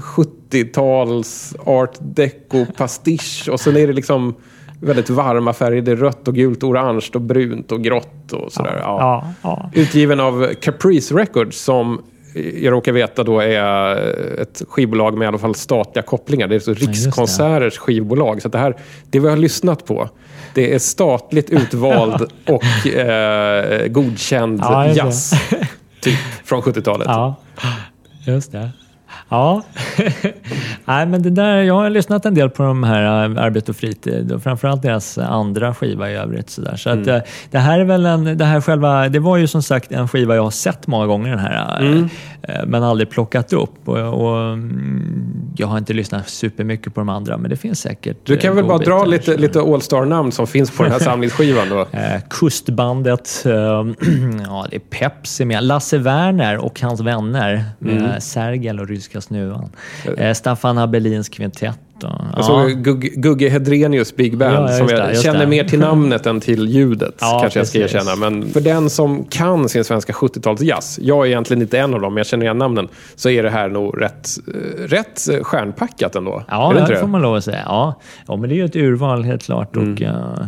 70-tals 0.00 1.54
art 1.64 1.98
deco 2.00 2.66
pastisch 2.76 3.48
och 3.48 3.60
sen 3.60 3.76
är 3.76 3.86
det 3.86 3.92
liksom 3.92 4.34
väldigt 4.80 5.10
varma 5.10 5.52
färger. 5.52 5.82
Det 5.82 5.92
är 5.92 5.96
rött 5.96 6.28
och 6.28 6.34
gult 6.34 6.62
orange 6.62 7.06
och 7.14 7.20
brunt 7.20 7.72
och 7.72 7.84
grått 7.84 8.32
och 8.32 8.52
sådär. 8.52 8.78
Ja. 8.82 8.98
ja, 9.00 9.32
ja. 9.42 9.70
Utgiven 9.74 10.20
av 10.20 10.54
Caprice 10.60 11.14
Records 11.14 11.60
som 11.60 12.02
jag 12.34 12.72
råkar 12.72 12.92
veta 12.92 13.24
då 13.24 13.40
är 13.40 13.96
ett 14.42 14.62
skivbolag 14.68 15.18
med 15.18 15.26
i 15.26 15.28
alla 15.28 15.38
fall 15.38 15.54
statliga 15.54 16.02
kopplingar. 16.02 16.48
Det 16.48 16.54
är 16.54 16.60
så. 16.60 16.74
Rikskonserters 16.74 17.78
skivbolag. 17.78 18.42
Så 18.42 18.48
det 18.48 18.58
här, 18.58 18.76
det 19.10 19.20
vi 19.20 19.28
har 19.28 19.36
lyssnat 19.36 19.86
på, 19.86 20.08
det 20.54 20.74
är 20.74 20.78
statligt 20.78 21.50
utvald 21.50 22.32
och 22.46 22.86
eh, 22.86 23.86
godkänd 23.86 24.62
jazz. 24.94 25.32
Typ 26.00 26.18
från 26.44 26.62
70-talet. 26.62 27.06
Ja, 27.08 27.34
just 28.26 28.52
det. 28.52 28.70
Ja, 29.28 29.62
Nej, 30.84 31.06
men 31.06 31.22
det 31.22 31.30
där, 31.30 31.56
jag 31.62 31.74
har 31.74 31.90
lyssnat 31.90 32.26
en 32.26 32.34
del 32.34 32.50
på 32.50 32.62
de 32.62 32.82
här 32.84 33.02
äh, 33.24 33.42
Arbete 33.44 33.70
och 33.72 33.76
fritid 33.76 34.32
och 34.32 34.42
framförallt 34.42 34.82
deras 34.82 35.18
andra 35.18 35.74
skiva 35.74 36.10
i 36.10 36.14
övrigt. 36.14 36.50
Så, 36.50 36.60
där. 36.60 36.76
så 36.76 36.90
att, 36.90 37.06
äh, 37.06 37.18
det 37.50 37.58
här 37.58 37.78
är 37.80 37.84
väl 37.84 38.06
en, 38.06 38.38
det 38.38 38.44
här 38.44 38.60
själva, 38.60 39.08
det 39.08 39.18
var 39.18 39.36
ju 39.36 39.46
som 39.46 39.62
sagt 39.62 39.92
en 39.92 40.08
skiva 40.08 40.34
jag 40.34 40.42
har 40.42 40.50
sett 40.50 40.86
många 40.86 41.06
gånger 41.06 41.30
den 41.30 41.38
här, 41.38 41.82
äh, 42.42 42.54
men 42.66 42.82
aldrig 42.82 43.10
plockat 43.10 43.52
upp. 43.52 43.88
Och, 43.88 43.98
och, 43.98 44.38
mm, 44.52 45.52
jag 45.56 45.66
har 45.66 45.78
inte 45.78 45.92
lyssnat 45.92 46.28
supermycket 46.28 46.94
på 46.94 47.00
de 47.00 47.08
andra, 47.08 47.36
men 47.38 47.50
det 47.50 47.56
finns 47.56 47.80
säkert 47.80 48.16
Du 48.24 48.36
kan 48.36 48.56
väl 48.56 48.64
bara 48.64 48.78
dra 48.78 48.98
godbitar, 48.98 49.06
lite, 49.10 49.32
så- 49.32 49.38
lite 49.38 49.60
All-star-namn 49.60 50.32
som 50.32 50.46
finns 50.46 50.70
på 50.76 50.82
den 50.82 50.92
här 50.92 50.98
samlingsskivan 51.10 51.68
då. 51.68 51.80
Eh, 51.80 52.20
Kustbandet, 52.30 53.42
eh, 53.46 53.52
ja 54.46 54.66
det 54.70 54.76
är 54.76 54.80
Pepsi 54.90 55.44
med, 55.44 55.64
Lasse 55.64 55.98
Werner 55.98 56.58
och 56.64 56.80
hans 56.80 57.00
vänner 57.00 57.64
med 57.78 57.96
Mm. 57.96 58.20
Sergel 58.20 58.80
och 58.80 58.88
Ryska 58.88 59.15
snuvan. 59.20 59.70
Eh, 60.18 60.34
Staffan 60.34 60.78
Abelins 60.78 61.28
kvintett. 61.28 61.78
Och, 61.96 62.10
ja. 62.36 62.66
Gugge, 62.76 63.08
Gugge 63.08 63.48
Hedrenius 63.48 64.16
Big 64.16 64.36
Band, 64.38 64.54
Ja, 64.70 64.78
som 64.78 64.88
jag 64.88 65.08
det, 65.08 65.22
känner 65.22 65.40
det. 65.40 65.46
mer 65.46 65.64
till 65.64 65.78
namnet 65.78 66.26
än 66.26 66.40
till 66.40 66.68
ljudet, 66.68 67.14
Ja, 67.20 67.38
kanske 67.40 67.58
jag 67.60 67.66
ska 67.66 67.78
precis. 67.78 67.94
erkänna. 67.94 68.16
Men 68.16 68.48
för 68.50 68.60
den 68.60 68.90
som 68.90 69.24
kan 69.24 69.68
sin 69.68 69.84
svenska 69.84 70.12
70-talsjazz, 70.12 70.98
jag 71.02 71.24
är 71.26 71.26
egentligen 71.30 71.62
inte 71.62 71.78
en 71.78 71.94
av 71.94 72.00
dem, 72.00 72.14
men 72.14 72.16
jag 72.18 72.26
känner 72.26 72.44
igen 72.44 72.58
namnen, 72.58 72.88
så 73.14 73.28
är 73.30 73.42
det 73.42 73.50
här 73.50 73.68
nog 73.68 74.02
rätt, 74.02 74.28
eh, 74.48 74.82
rätt 74.82 75.28
stjärnpackat 75.42 76.16
ändå. 76.16 76.42
Ja, 76.48 76.72
det, 76.74 76.94
det 76.94 77.00
får 77.00 77.06
man 77.06 77.22
lov 77.22 77.34
att 77.34 77.44
säga. 77.44 77.62
Ja. 77.66 78.00
ja, 78.28 78.36
men 78.36 78.48
det 78.48 78.54
är 78.54 78.56
ju 78.56 78.64
ett 78.64 78.76
urval 78.76 79.24
helt 79.24 79.42
klart. 79.42 79.76
Mm. 79.76 79.92
Och, 79.94 80.02
eh, 80.02 80.46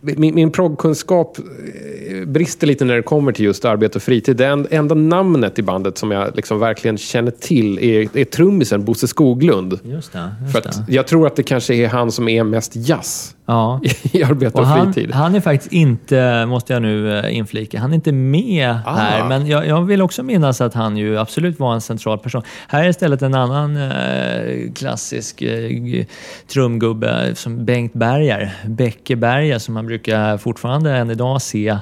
Min, 0.00 0.34
min 0.34 0.50
proggkunskap 0.52 1.38
eh, 1.38 2.26
brister 2.28 2.66
lite 2.66 2.84
när 2.84 2.94
det 2.96 3.02
kommer 3.02 3.32
till 3.32 3.44
just 3.44 3.64
arbete 3.64 3.98
och 3.98 4.02
fritid. 4.02 4.36
Det 4.36 4.46
en- 4.46 4.66
enda 4.70 4.94
namnet 4.94 5.58
i 5.58 5.62
bandet 5.62 5.98
som 5.98 6.10
jag 6.10 6.36
liksom 6.36 6.58
verkligen 6.58 6.98
känner 6.98 7.30
till 7.30 7.78
är, 7.78 8.16
är 8.18 8.24
trummisen 8.24 8.84
Bosse 8.84 9.08
Skoglund. 9.08 9.78
just 9.84 10.12
det. 10.12 10.30
Just 10.42 10.52
För 10.52 10.58
att 10.58 10.88
jag 10.88 11.06
tror 11.06 11.26
att 11.26 11.36
det 11.36 11.42
kanske 11.42 11.74
är 11.74 11.88
han 11.88 12.12
som 12.12 12.28
är 12.28 12.44
mest 12.44 12.72
jazz 12.76 13.32
Ja. 13.48 13.80
i 14.12 14.22
arbete 14.22 14.52
Och 14.54 14.60
och, 14.60 14.66
han, 14.66 14.92
fritid. 14.92 15.12
han 15.14 15.34
är 15.34 15.40
faktiskt 15.40 15.72
inte, 15.72 16.46
måste 16.46 16.72
jag 16.72 16.82
nu 16.82 17.18
eh, 17.18 17.36
inflika, 17.36 17.80
han 17.80 17.90
är 17.90 17.94
inte 17.94 18.12
med 18.12 18.76
Ah. 18.86 18.92
här. 18.94 19.28
Men 19.28 19.46
jag, 19.46 19.66
jag 19.66 19.82
vill 19.82 20.02
också 20.02 20.22
minnas 20.22 20.60
att 20.60 20.74
han 20.74 20.96
ju 20.96 21.18
absolut 21.18 21.58
var 21.58 21.74
en 21.74 21.80
central 21.80 22.18
person. 22.18 22.42
Här 22.68 22.84
är 22.84 22.88
istället 22.88 23.22
en 23.22 23.34
annan 23.34 23.76
eh, 23.76 24.72
klassisk 24.74 25.42
eh, 25.42 26.04
trumgubbe 26.52 27.34
som 27.34 27.64
Bengt 27.64 27.92
Berger, 27.92 28.54
Becke 28.66 29.16
Berger, 29.16 29.58
som 29.58 29.74
man 29.74 29.86
brukar 29.86 29.95
fortfarande 30.38 30.92
än 30.96 31.10
idag 31.10 31.42
se 31.42 31.78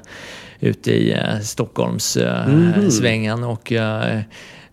ute 0.61 0.91
i 0.93 1.13
eh, 1.13 1.39
Stockholms 1.43 2.17
eh, 2.17 2.49
Mhm. 2.49 2.91
Och, 3.45 3.73
eh, 3.73 4.21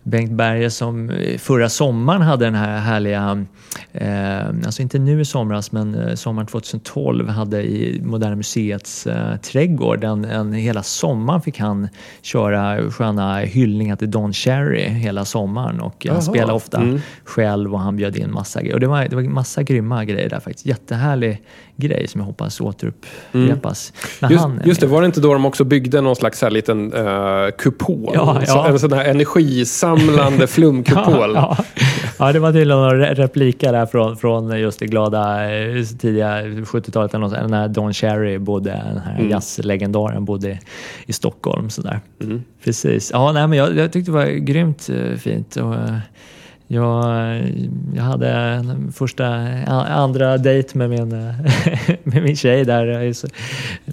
Bengt 0.04 0.32
Berger 0.32 0.68
som 0.68 1.10
eh, 1.10 1.38
förra 1.38 1.68
sommaren 1.68 2.22
hade 2.22 2.44
den 2.44 2.54
här 2.54 2.78
härliga, 2.78 3.44
eh, 3.92 4.46
alltså 4.46 4.82
inte 4.82 4.98
nu 4.98 5.20
i 5.20 5.24
somras, 5.24 5.72
men 5.72 5.94
eh, 5.94 6.14
sommaren 6.14 6.46
2012 6.46 7.28
hade 7.28 7.62
i 7.62 8.00
Moderna 8.04 8.36
Museets 8.36 9.06
eh, 9.06 9.36
trädgård, 9.36 10.04
en, 10.04 10.24
en, 10.24 10.52
hela 10.52 10.82
sommaren 10.82 11.40
fick 11.40 11.58
han 11.58 11.88
köra 12.22 12.90
sköna 12.90 13.38
hyllningar 13.38 13.96
till 13.96 14.10
Don 14.10 14.32
Cherry 14.32 14.82
hela 14.88 15.24
sommaren 15.24 15.80
och 15.80 16.06
eh, 16.06 16.12
han 16.12 16.22
Jaha. 16.22 16.32
spelade 16.34 16.52
ofta 16.52 16.78
Mm. 16.78 17.00
själv 17.24 17.74
och 17.74 17.80
han 17.80 17.96
bjöd 17.96 18.16
in 18.16 18.32
massa 18.32 18.60
grejer. 18.60 18.74
Och 18.74 18.80
det 18.80 18.86
var, 18.86 19.08
det 19.08 19.16
var 19.16 19.22
massa 19.22 19.62
grymma 19.62 20.04
grejer 20.04 20.28
där 20.28 20.40
faktiskt. 20.40 20.66
Jättehärlig 20.66 21.42
grej 21.76 22.08
som 22.08 22.20
jag 22.20 22.26
hoppas 22.26 22.60
återupprepas. 22.60 23.92
när 24.20 24.30
Just, 24.30 24.42
han 24.42 24.60
just 24.64 24.80
det, 24.80 24.86
var 24.86 25.00
det 25.00 25.06
inte 25.06 25.20
då 25.20 25.32
de 25.32 25.44
också 25.44 25.64
byggde 25.64 26.00
någon 26.00 26.16
slags 26.16 26.42
här 26.42 26.50
liten 26.50 26.92
uh, 26.94 27.50
kupol? 27.58 28.10
Ja, 28.14 28.34
Så- 28.46 28.52
ja. 28.52 28.68
En 28.68 28.78
sån 28.78 28.92
här 28.92 29.04
energisamlande 29.92 30.46
flumkupol. 30.46 31.04
Ja, 31.34 31.56
ja. 31.58 31.64
ja, 32.26 32.32
det 32.32 32.38
var 32.38 32.52
tydligen 32.52 32.80
några 32.80 33.06
re- 33.06 33.14
repliker 33.14 33.72
där 33.72 33.86
från, 33.86 34.16
från 34.16 34.58
just 34.60 34.78
det 34.78 34.86
glada 34.86 35.50
eh, 35.54 35.84
tidiga 35.84 36.42
70-talet, 36.42 37.14
eller 37.14 37.20
något 37.26 37.32
sånt, 37.38 37.50
när 37.50 37.68
Don 37.68 37.92
Cherry 37.94 38.38
bodde, 38.38 38.70
den 38.70 38.98
här 38.98 39.16
Mm. 39.18 39.30
jazzlegendaren, 39.30 40.24
bodde 40.24 40.58
i 41.06 41.12
Stockholm. 41.12 41.70
Sådär. 41.70 42.00
Precis. 42.64 43.10
Ja, 43.12 43.32
nej, 43.32 43.46
men 43.48 43.58
jag, 43.58 43.76
jag 43.76 43.92
tyckte 43.92 44.10
det 44.10 44.14
var 44.16 44.26
grymt 44.26 44.88
eh, 44.92 45.16
fint. 45.18 45.56
Och, 45.56 45.74
eh, 45.74 45.96
jag, 46.66 47.04
jag 47.96 48.02
hade 48.02 48.28
en 48.30 48.92
första, 48.92 49.26
andra 49.88 50.38
dejt 50.38 50.78
med 50.78 50.90
min, 50.90 51.08
med 52.04 52.22
min 52.22 52.36
tjej 52.36 52.64
där 52.64 53.02
i 53.02 53.14
så- 53.14 53.28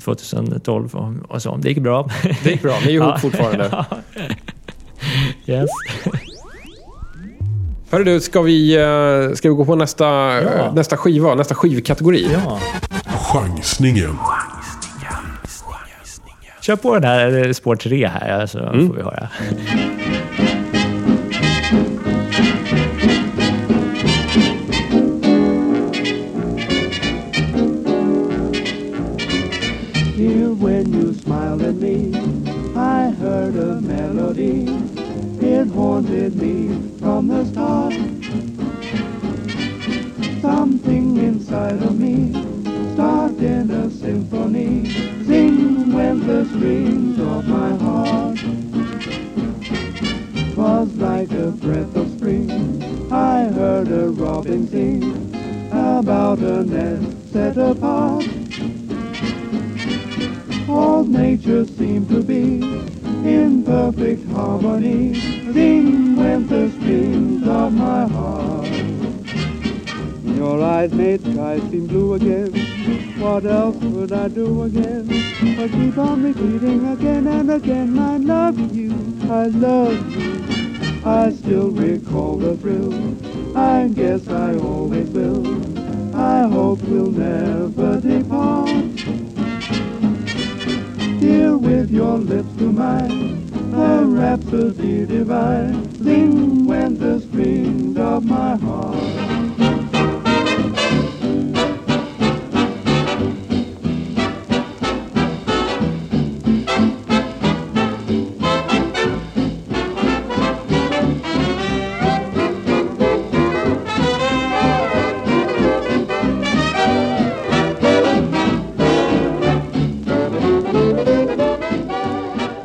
2012 0.03 0.95
och, 1.27 1.41
så. 1.41 1.55
Det 1.57 1.69
gick 1.69 1.79
bra. 1.79 2.09
Det 2.43 2.49
gick 2.51 2.61
bra, 2.61 2.73
ni 2.85 2.91
är 2.91 2.95
ihop 2.95 3.07
Ja. 3.13 3.17
fortfarande. 3.17 3.85
Yes. 5.45 5.69
Hörru 7.91 8.03
du, 8.03 8.21
ska 8.21 8.41
vi, 8.41 8.75
eh, 8.75 9.33
ska 9.35 9.49
vi 9.49 9.55
gå 9.55 9.65
på 9.65 9.75
nästa, 9.75 10.05
Ja. 10.41 10.71
nästa 10.75 10.97
skiva, 10.97 11.35
nästa 11.35 11.55
skivkategori? 11.55 12.27
Ja. 12.33 12.59
Chansningen. 13.33 14.17
Kör 16.61 16.75
på 16.75 16.93
den 16.93 17.03
här 17.03 17.45
eh, 17.47 17.51
spår 17.53 17.75
3 17.75 18.07
här 18.07 18.45
så 18.45 18.59
Mm. 18.59 18.87
får 18.87 18.95
vi 18.95 19.01
höra. 19.01 19.29
Here 30.15 30.49
when 30.53 30.93
you 30.93 31.13
smiled 31.13 31.61
at 31.63 31.75
me, 31.75 32.13
I 32.75 33.09
heard 33.19 33.55
a 33.57 33.79
melody. 33.81 34.65
It 35.51 35.67
haunted 35.69 36.35
me 36.35 36.67
from 36.99 37.27
the 37.27 37.43
start. 37.43 37.93
Something 40.41 41.17
inside 41.17 41.81
of 41.81 41.88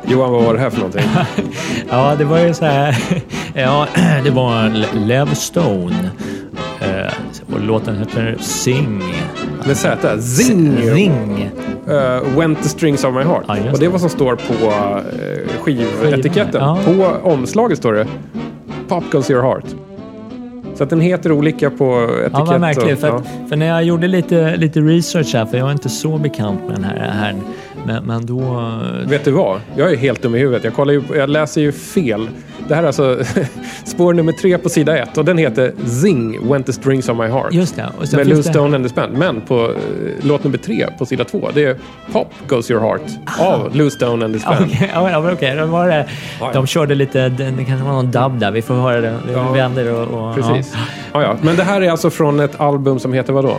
Johan, 0.07 0.31
vad 0.31 0.43
var 0.43 0.53
det 0.53 0.59
här 0.59 0.69
för 0.69 0.77
någonting? 0.77 1.01
Ja, 1.89 2.15
det 2.17 2.25
var 2.25 2.39
ju 2.39 2.53
så 2.53 2.65
här. 2.65 2.97
Ja, 3.53 3.87
det 4.23 4.29
var 4.29 4.69
Le- 4.69 4.99
Lev 5.05 5.33
Stone. 5.33 6.09
Eh, 6.81 7.13
Och 7.53 7.61
låten 7.61 7.97
heter 7.97 8.37
Sing. 8.39 9.03
Med 9.67 9.77
Z? 9.77 10.21
Zing! 10.21 10.77
Ring. 10.77 11.49
uh, 11.89 12.37
Went 12.39 12.63
the 12.63 12.69
strings 12.69 13.03
of 13.03 13.13
my 13.15 13.23
heart. 13.23 13.43
Ja, 13.47 13.55
och 13.71 13.79
det 13.79 13.85
är 13.85 13.89
vad 13.89 14.01
som 14.01 14.09
står 14.09 14.35
på 14.35 14.65
uh, 14.67 15.61
skivetiketten. 15.61 16.61
Ja. 16.61 16.77
På 16.85 17.29
omslaget 17.29 17.77
står 17.77 17.93
det 17.93 18.07
Pop 18.87 19.03
goes 19.11 19.29
your 19.31 19.41
heart. 19.43 19.65
Så 20.75 20.83
att 20.83 20.89
den 20.89 21.01
heter 21.01 21.31
olika 21.31 21.69
på 21.69 22.09
etikett. 22.09 22.29
Ja, 22.33 22.43
vad 22.45 22.61
märkligt. 22.61 22.93
och- 22.93 22.99
För, 22.99 23.07
ja. 23.07 23.21
för 23.49 23.55
när 23.55 23.65
jag 23.65 23.83
gjorde 23.83 24.07
lite, 24.07 24.55
lite 24.57 24.79
research 24.79 25.33
här, 25.33 25.45
för 25.45 25.57
jag 25.57 25.67
är 25.67 25.71
inte 25.71 25.89
så 25.89 26.17
bekant 26.17 26.59
med 26.67 26.75
den 26.75 26.83
här, 26.83 27.09
här 27.11 27.35
men, 27.85 28.05
men 28.05 28.25
då... 28.25 28.71
Vet 29.07 29.25
du 29.25 29.31
vad? 29.31 29.61
Jag 29.77 29.91
är 29.91 29.97
helt 29.97 30.21
dum 30.21 30.35
i 30.35 30.39
huvudet. 30.39 30.63
Jag, 30.63 30.73
kollar 30.73 30.93
ju, 30.93 31.03
jag 31.15 31.29
läser 31.29 31.61
ju 31.61 31.71
fel. 31.71 32.29
Det 32.67 32.75
här 32.75 32.83
är 32.83 32.87
alltså 32.87 33.19
spår 33.85 34.13
nummer 34.13 34.31
tre 34.31 34.57
på 34.57 34.69
sida 34.69 34.97
ett 34.97 35.17
och 35.17 35.25
den 35.25 35.37
heter 35.37 35.73
Zing, 36.01 36.49
Went 36.49 36.65
the 36.65 36.73
strings 36.73 37.09
of 37.09 37.17
my 37.17 37.27
heart. 37.27 37.53
Just 37.53 37.75
det. 37.75 37.85
Och 37.99 38.07
sen 38.07 38.17
med 38.17 38.27
det- 38.37 38.43
Stone 38.43 38.75
and 38.75 38.85
the 38.85 38.89
Span. 38.89 39.09
Men 39.11 39.41
på 39.41 39.63
eh, 39.65 39.71
låt 40.21 40.43
nummer 40.43 40.57
tre 40.57 40.87
på 40.99 41.05
sida 41.05 41.23
två, 41.23 41.49
det 41.53 41.63
är 41.63 41.75
Pop 42.11 42.33
Goes 42.47 42.71
Your 42.71 42.81
Heart 42.81 43.01
av 43.39 43.75
Lou 43.75 43.89
Stone 43.89 44.25
and 44.25 44.33
the 44.33 44.39
Span. 44.39 44.53
Ah. 44.53 44.63
Okej, 44.65 44.91
ja, 44.93 45.11
ja, 45.11 45.21
men 45.21 45.33
okej. 45.33 45.55
Då 45.55 45.65
var 45.65 45.87
det, 45.87 45.95
Ja, 45.95 46.05
ja. 46.39 46.49
de 46.53 46.67
körde 46.67 46.95
lite, 46.95 47.29
det 47.29 47.65
kanske 47.67 47.85
var 47.85 47.93
någon 47.93 48.11
dubb 48.11 48.39
där. 48.39 48.51
Vi 48.51 48.61
får 48.61 48.73
höra 48.75 49.01
det. 49.01 49.15
Vi 49.27 49.33
Ja. 49.33 49.51
vänder 49.51 49.93
och... 49.93 50.27
och 50.29 50.35
Precis. 50.35 50.73
Ja. 51.13 51.21
Ja, 51.21 51.37
Men 51.41 51.55
det 51.55 51.63
här 51.63 51.81
är 51.81 51.91
alltså 51.91 52.09
från 52.09 52.39
ett 52.39 52.59
album 52.61 52.99
som 52.99 53.13
heter 53.13 53.33
vad 53.33 53.43
då? 53.43 53.57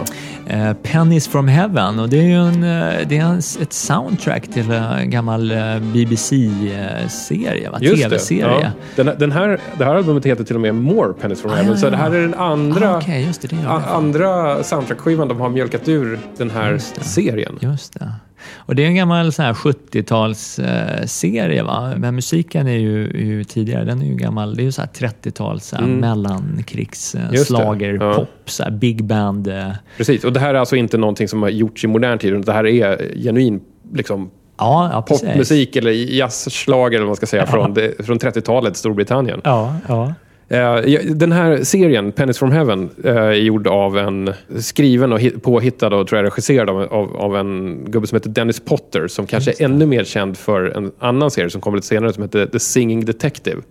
Ja. 0.49 0.55
Eh, 0.55 0.73
Pennies 0.83 1.29
from 1.29 1.49
Heaven. 1.49 1.99
Och 1.99 2.09
det 2.09 2.19
är 2.19 2.23
ju 2.23 2.35
en, 2.35 2.63
eh, 2.65 2.95
det 3.09 3.17
är 3.19 3.23
en, 3.25 3.39
ett 3.39 3.73
soundtrack 3.73 4.43
till 4.49 4.71
en 4.71 5.11
gammal 5.11 5.53
BBC-serie? 5.81 7.71
TV-serie. 7.81 8.73
Ja. 8.96 8.96
Den, 8.97 9.11
den 9.19 9.33
här, 9.33 9.61
det 9.79 9.85
här 9.85 9.95
albumet 9.95 10.27
heter 10.27 10.45
till 10.45 10.55
och 10.55 10.61
med 10.63 10.75
More 10.75 11.13
Pennies 11.13 11.41
from 11.41 11.51
Ah, 11.51 11.55
Heaven. 11.55 11.73
ja, 11.73 11.77
Så 11.79 11.87
ja. 11.87 11.91
det 11.91 11.97
här 11.97 12.11
är 12.15 12.21
den 12.21 12.35
andra, 12.35 12.97
Ah, 12.97 13.03
just 13.27 13.43
det. 13.43 13.49
det 13.49 13.57
a- 13.69 13.83
andra 13.87 14.63
soundtrack-skivan 14.63 15.29
de 15.29 15.41
har 15.41 15.49
mjölkat 15.49 15.89
ur 15.89 16.19
den 16.37 16.51
här 16.51 16.73
Just 16.73 17.05
serien. 17.05 17.59
Just 17.61 17.93
det. 17.99 18.13
Och 18.57 18.75
det 18.75 18.83
är 18.83 18.87
en 18.87 18.95
gammal 18.95 19.33
sån 19.33 19.45
här 19.45 19.53
70-talsserie 19.55 21.63
va? 21.65 21.93
Men 21.97 22.15
musiken 22.15 22.67
är 22.67 22.79
ju, 22.79 23.05
är 23.07 23.25
ju 23.25 23.45
tidigare, 23.45 23.85
den 23.85 24.03
är 24.03 24.07
ju 24.07 24.15
gammal. 24.15 24.57
Det 24.57 24.63
är 24.63 24.65
ju 24.65 24.73
så 24.73 24.81
här 24.83 24.89
30-tals 24.89 25.65
så 25.67 25.77
här 25.77 25.83
Mm. 25.85 26.01
mellankrigs 26.01 27.17
Just 27.33 27.49
det. 27.49 27.55
slager, 27.57 27.99
Ja. 28.01 28.27
så 28.45 28.65
big 28.71 29.05
band. 29.05 29.49
eh. 29.49 29.71
Precis, 29.97 30.25
och 30.25 30.33
det 30.33 30.41
här 30.41 30.55
är 30.55 30.59
alltså 30.59 30.77
inte 30.77 30.99
någonting 30.99 31.29
som 31.29 31.43
har 31.43 31.49
gjorts 31.49 31.85
i 31.85 31.87
modern 31.87 32.19
tid. 32.19 32.45
Det 32.47 32.53
här 32.53 32.67
är 32.67 33.15
genuin 33.23 33.61
liksom, 33.95 34.31
Ja, 34.59 34.91
ja 34.93 35.03
precis. 35.03 35.29
popmusik 35.29 35.77
eller 35.77 35.91
jazzschlager 35.91 36.97
eller 36.97 37.05
vad 37.05 37.09
man 37.09 37.17
ska 37.17 37.27
säga 37.27 37.47
från, 37.47 37.75
det, 37.75 38.07
från 38.07 38.19
30-talet 38.19 38.77
Storbritannien. 38.77 39.41
Ja, 39.45 39.75
ja. 39.89 40.15
Eh, 40.49 40.59
ja, 40.59 41.01
den 41.15 41.33
här 41.33 41.65
serien, 41.65 42.13
Pennies 42.13 42.39
from 42.39 42.53
Heaven, 42.53 42.91
eh, 43.05 43.17
är 43.17 43.33
gjord 43.33 43.67
av 43.67 43.99
en 43.99 44.33
skriven 44.59 45.13
och 45.13 45.21
hit- 45.21 45.43
påhittad 45.43 45.87
och 45.95 46.09
tror 46.09 46.19
jag 46.19 46.27
regisserad 46.27 46.71
av, 46.71 46.83
av, 46.83 47.17
av 47.17 47.37
en 47.37 47.85
gubbe 47.91 48.07
som 48.07 48.17
heter 48.17 48.31
Dennis 48.31 48.61
Potter 48.61 49.09
som 49.09 49.27
kanske 49.27 49.51
är 49.51 49.65
ännu 49.65 49.87
mer 49.87 50.05
känd 50.05 50.37
för 50.37 50.77
en 50.77 50.93
annan 50.99 51.31
serie 51.31 51.51
som 51.51 51.61
kommer 51.61 51.77
lite 51.77 51.87
senare 51.87 52.13
som 52.13 52.23
heter 52.23 52.47
The 52.47 52.59
Singing 52.59 53.05
Detective. 53.05 53.63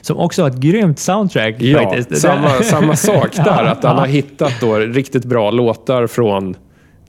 Som 0.00 0.16
också 0.18 0.42
har 0.42 0.48
ett 0.48 0.56
grymt 0.56 0.98
soundtrack 0.98 1.54
Ja, 1.58 1.78
faktiskt. 1.82 2.20
Samma, 2.20 2.48
samma 2.48 2.96
sak 2.96 3.28
där. 3.36 3.44
Ja, 3.46 3.70
att 3.70 3.84
han 3.84 3.94
ja. 3.96 4.00
har 4.00 4.06
hittat 4.06 4.52
då 4.60 4.76
riktigt 4.76 5.24
bra 5.24 5.50
låtar 5.50 6.06
från 6.06 6.56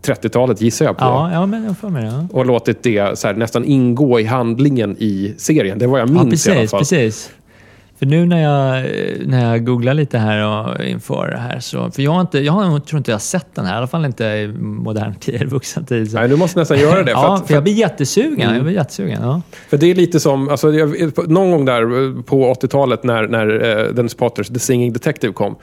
30-talet 0.07 0.61
gissar 0.61 0.85
jag 0.85 0.97
på. 0.97 1.03
Ja, 1.03 1.31
ja, 1.33 1.45
men 1.45 1.63
jag 1.63 1.77
får 1.77 1.89
med 1.89 2.03
det. 2.03 2.07
Ja. 2.07 2.27
Och 2.31 2.45
låtit 2.45 2.83
det 2.83 3.19
så 3.19 3.27
här, 3.27 3.35
nästan 3.35 3.65
ingå 3.65 4.19
i 4.19 4.23
handlingen 4.23 4.95
i 4.99 5.33
serien. 5.37 5.79
Det 5.79 5.87
var 5.87 5.99
jag 5.99 6.09
Ja, 6.09 6.23
minns 6.23 6.47
i 6.47 6.51
alla 6.51 6.59
precis, 6.59 6.71
fall. 6.71 6.79
precis. 6.79 7.31
För 7.99 8.05
nu 8.05 8.25
när 8.25 8.41
jag, 8.41 8.85
när 9.27 9.51
jag 9.51 9.65
googlar 9.65 9.93
lite 9.93 10.17
här 10.17 10.45
och 10.47 10.85
inför 10.85 11.27
det 11.27 11.37
här 11.37 11.59
så... 11.59 11.91
För 11.91 12.01
jag, 12.01 12.11
har 12.11 12.21
inte, 12.21 12.39
jag 12.39 12.53
har, 12.53 12.79
tror 12.79 12.97
inte 12.97 13.11
jag 13.11 13.15
har 13.15 13.19
sett 13.19 13.55
den 13.55 13.65
här, 13.65 13.73
i 13.73 13.77
alla 13.77 13.87
fall 13.87 14.05
inte 14.05 14.23
i 14.25 14.47
modern 14.57 15.15
tid, 15.15 15.43
vuxen 15.49 15.85
tid. 15.85 16.11
Så. 16.11 16.17
Nej, 16.17 16.29
du 16.29 16.35
måste 16.35 16.59
nästan 16.59 16.79
göra 16.79 17.03
det. 17.03 17.11
För, 17.11 17.11
ja, 17.11 17.35
att, 17.35 17.47
för, 17.47 17.53
jag 17.53 17.63
blir 17.63 17.73
jättesugen. 17.73 18.41
Mm. 18.41 18.55
Jag 18.55 18.63
blir 18.63 18.73
jättesugen. 18.73 19.21
Ja. 19.21 19.41
för 19.69 19.77
det 19.77 19.91
är 19.91 19.95
lite 19.95 20.19
som, 20.19 20.49
alltså, 20.49 20.67
någon 21.27 21.51
gång 21.51 21.65
där 21.65 21.81
eh, 21.81 22.23
på 22.23 22.53
80-talet 22.53 23.03
när, 23.03 23.27
när 23.27 23.47
uh, 23.87 23.93
Dennis 23.93 24.15
Potters 24.15 24.47
The 24.47 24.59
Singing 24.59 24.93
Detective 24.93 25.33
kom. 25.33 25.55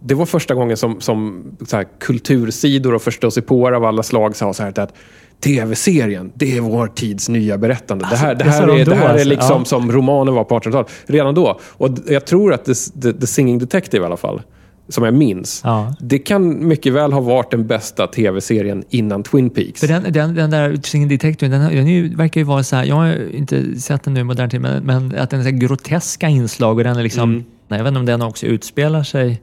Det 0.00 0.14
var 0.14 0.26
första 0.26 0.54
gången 0.54 0.76
som, 0.76 1.00
som 1.00 1.44
här, 1.72 1.86
kultursidor 1.98 2.94
och 2.94 3.02
förståsigpåare 3.02 3.76
av 3.76 3.84
alla 3.84 4.02
slag 4.02 4.36
sa 4.36 4.52
så 4.52 4.62
här 4.62 4.78
att 4.80 4.94
TV-serien, 5.40 6.32
det 6.34 6.56
är 6.56 6.60
vår 6.60 6.86
tids 6.86 7.28
nya 7.28 7.58
berättande. 7.58 8.06
det 8.10 8.16
här, 8.16 8.34
det 8.34 8.44
här, 8.44 8.62
är, 8.62 8.84
då 8.84 8.90
det 8.90 8.96
här 8.96 9.08
är 9.08 9.12
alltså, 9.12 9.28
liksom 9.28 9.56
ja. 9.58 9.64
som 9.64 9.92
romanen 9.92 10.34
var 10.34 10.44
på 10.44 10.58
1800-talet. 10.58 10.90
Redan 11.06 11.34
då. 11.34 11.60
Och 11.62 11.90
jag 12.08 12.26
tror 12.26 12.52
att 12.52 12.64
The, 12.64 12.74
The, 13.02 13.12
The 13.12 13.26
Singing 13.26 13.58
Detective 13.58 14.02
i 14.02 14.06
alla 14.06 14.16
fall, 14.16 14.42
som 14.88 15.04
jag 15.04 15.14
minns, 15.14 15.60
Ja. 15.64 15.94
det 16.00 16.18
kan 16.18 16.68
mycket 16.68 16.92
väl 16.92 17.12
ha 17.12 17.20
varit 17.20 17.50
den 17.50 17.66
bästa 17.66 18.06
TV-serien 18.06 18.84
innan 18.90 19.22
Twin 19.22 19.50
Peaks. 19.50 19.80
För 19.80 19.88
den, 19.88 20.12
den, 20.12 20.34
den 20.34 20.50
där 20.50 20.78
Singing 20.82 21.08
Detective, 21.08 21.56
den, 21.56 21.60
den 21.74 21.86
är 21.86 21.92
ju, 21.92 22.14
verkar 22.14 22.40
ju 22.40 22.44
vara 22.44 22.62
så 22.62 22.76
här, 22.76 22.84
jag 22.84 22.94
har 22.94 23.34
inte 23.34 23.80
sett 23.80 24.02
den 24.02 24.14
nu 24.14 24.20
i 24.20 24.24
modern 24.24 24.50
tid, 24.50 24.60
men, 24.60 24.84
men 24.84 25.18
att 25.18 25.30
den 25.30 25.40
är 25.40 25.44
så 25.44 25.50
groteska 25.50 26.28
inslag 26.28 26.78
och 26.78 26.84
den 26.84 26.96
är 26.96 27.02
liksom, 27.02 27.30
Mm. 27.30 27.44
nej, 27.68 27.78
jag 27.78 27.84
vet 27.84 27.88
inte 27.90 28.00
om 28.00 28.06
den 28.06 28.22
också 28.22 28.46
utspelar 28.46 29.02
sig 29.02 29.40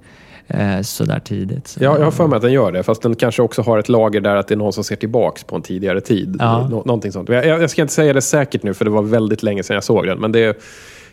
eh, 0.47 0.81
så 0.81 1.03
där 1.03 1.19
tidigt. 1.19 1.67
Så. 1.67 1.83
Ja, 1.83 1.97
jag 1.97 2.03
har 2.03 2.11
för 2.11 2.27
mig 2.27 2.35
att 2.35 2.41
den 2.41 2.51
gör 2.53 2.71
det. 2.71 2.83
Fast 2.83 3.01
den 3.01 3.15
kanske 3.15 3.41
också 3.41 3.61
har 3.61 3.77
ett 3.77 3.89
lager 3.89 4.21
där 4.21 4.35
att 4.35 4.47
det 4.47 4.53
är 4.53 4.57
någon 4.57 4.73
som 4.73 4.83
ser 4.83 4.95
tillbaks 4.95 5.43
på 5.43 5.55
en 5.55 5.61
tidigare 5.61 6.01
tid. 6.01 6.35
Ja. 6.39 6.67
Nå- 6.67 6.83
någonting 6.85 7.11
sånt. 7.11 7.29
Jag, 7.29 7.45
jag 7.45 7.69
ska 7.69 7.81
inte 7.81 7.93
säga 7.93 8.13
det 8.13 8.21
säkert 8.21 8.63
nu, 8.63 8.73
för 8.73 8.85
det 8.85 8.91
var 8.91 9.01
väldigt 9.01 9.43
länge 9.43 9.63
sedan 9.63 9.73
jag 9.73 9.83
såg 9.83 10.05
den. 10.07 10.19
Men 10.19 10.31
det 10.31 10.39
är, 10.39 10.55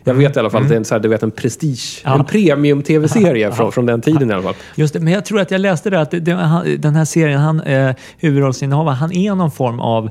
jag 0.03 0.13
vet 0.13 0.35
i 0.35 0.39
alla 0.39 0.49
fall 0.49 0.61
att 0.61 0.69
det 0.69 0.75
är 0.75 0.77
en, 0.77 0.85
så 0.85 0.95
här, 0.95 0.99
du 0.99 1.07
vet, 1.09 1.23
en 1.23 1.31
prestige, 1.31 2.01
Mm. 2.05 2.13
Ja. 2.17 2.19
en 2.19 2.25
premium-tv-serie 2.25 3.51
från, 3.51 3.71
från 3.71 3.85
den 3.85 4.01
tiden 4.01 4.29
i 4.29 4.33
alla 4.33 4.43
fall. 4.43 4.53
Just 4.75 4.93
det, 4.93 4.99
men 4.99 5.13
jag 5.13 5.25
tror 5.25 5.39
att 5.39 5.51
jag 5.51 5.61
läste 5.61 5.89
det 5.89 6.01
att 6.01 6.11
det, 6.11 6.19
det, 6.19 6.33
han, 6.33 6.65
den 6.79 6.95
här 6.95 7.05
serien, 7.05 7.39
han, 7.39 7.61
eh, 7.61 7.95
huvudrollsinnehavaren, 8.17 8.97
han 8.97 9.11
är 9.13 9.35
någon 9.35 9.51
form 9.51 9.79
av, 9.79 10.09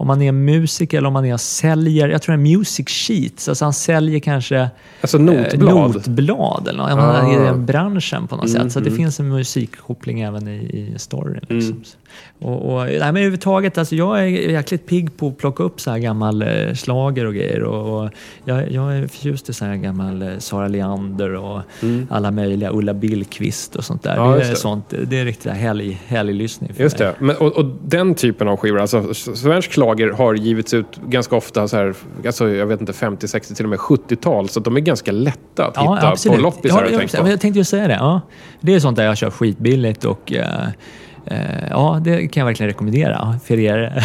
om 0.00 0.06
man 0.06 0.22
är 0.22 0.32
musiker 0.32 0.98
eller 0.98 1.06
om 1.06 1.12
man 1.12 1.24
är 1.24 1.36
säljer, 1.36 2.08
jag 2.08 2.22
tror 2.22 2.36
det 2.36 2.42
är 2.42 2.56
music 2.58 2.88
sheets, 2.88 3.48
alltså 3.48 3.64
han 3.64 3.72
säljer 3.72 4.20
kanske 4.20 4.70
Alltså 5.00 5.16
eh, 5.16 5.22
notblad. 5.22 5.94
notblad 5.94 6.68
eller 6.68 6.78
något, 6.78 6.90
Ah. 6.92 7.12
han 7.22 7.30
är 7.30 7.40
i 7.40 7.44
den 7.44 7.66
branschen 7.66 8.26
på 8.26 8.36
något 8.36 8.48
Mm, 8.48 8.62
sätt. 8.62 8.72
Så 8.72 8.80
det 8.80 8.86
mm. 8.88 8.96
finns 8.96 9.20
en 9.20 9.28
musikkoppling 9.28 10.20
även 10.20 10.48
i, 10.48 10.54
i 10.94 10.94
storyn. 10.98 11.40
Liksom. 11.48 11.82
Och, 12.40 12.74
och, 12.74 12.84
nej, 12.86 12.98
men 12.98 13.08
överhuvudtaget, 13.08 13.78
alltså, 13.78 13.94
jag 13.94 14.20
är 14.20 14.26
jäkligt 14.26 14.86
pigg 14.86 15.16
på 15.16 15.28
att 15.28 15.38
plocka 15.38 15.62
upp 15.62 15.80
så 15.80 15.90
här 15.90 15.98
gammal 15.98 16.42
eh, 16.42 16.74
slager 16.74 17.26
och 17.26 17.34
grejer. 17.34 17.62
Och, 17.62 18.04
och 18.04 18.10
jag, 18.44 18.70
jag 18.70 18.96
är 18.96 19.06
förtjust 19.06 19.48
i 19.48 19.52
så 19.52 19.64
här 19.64 19.76
gammal 19.76 20.22
eh, 20.22 20.38
Sara 20.38 20.68
Leander 20.68 21.34
och 21.34 21.60
alla 22.10 22.30
möjliga, 22.30 22.70
Ulla 22.72 22.94
Billqvist 22.94 23.76
och 23.76 23.84
sånt 23.84 24.02
där. 24.02 24.16
Mm. 24.16 24.30
Ja, 24.30 24.36
det, 24.36 24.44
är 24.44 24.50
det. 24.50 24.56
sånt, 24.56 24.94
det 25.06 25.18
är 25.18 25.24
riktigt 25.24 25.52
helg, 25.52 26.00
helglyssning 26.06 26.74
för 26.74 26.82
Just 26.82 26.98
mig. 26.98 27.08
det. 27.08 27.24
Men, 27.24 27.36
och, 27.36 27.52
och 27.52 27.64
den 27.84 28.14
typen 28.14 28.48
av 28.48 28.56
skivor, 28.56 28.80
alltså 28.80 29.14
svensk 29.14 29.72
schlager 29.72 30.08
har 30.08 30.34
givits 30.34 30.74
ut 30.74 31.00
ganska 31.06 31.36
ofta, 31.36 31.68
så 31.68 31.76
här, 31.76 31.94
alltså, 32.26 32.48
jag 32.48 32.66
vet 32.66 32.80
inte, 32.80 32.92
50, 32.92 33.28
60, 33.28 33.54
till 33.54 33.64
och 33.64 33.70
med 33.70 33.78
70-tal. 33.78 34.48
Så 34.48 34.60
de 34.60 34.76
är 34.76 34.80
ganska 34.80 35.12
lätta 35.12 35.66
att 35.66 35.76
hitta 35.76 36.30
på 36.30 36.40
loppisar. 36.40 36.82
ja, 36.84 36.90
jag 36.90 37.02
jag, 37.02 37.10
jag, 37.12 37.32
jag 37.32 37.40
tänkte 37.40 37.58
ju 37.58 37.64
säga 37.64 37.88
det. 37.88 37.94
Ja. 37.94 38.20
Det 38.60 38.74
är 38.74 38.80
sånt 38.80 38.96
där 38.96 39.04
jag 39.04 39.16
kör 39.16 39.30
skitbilligt 39.30 40.04
och 40.04 40.32
eh, 40.32 40.68
ja, 41.70 42.00
det 42.04 42.28
kan 42.28 42.40
jag 42.40 42.46
verkligen 42.46 42.70
rekommendera 42.70 43.34
för 43.44 43.58
er 43.58 44.04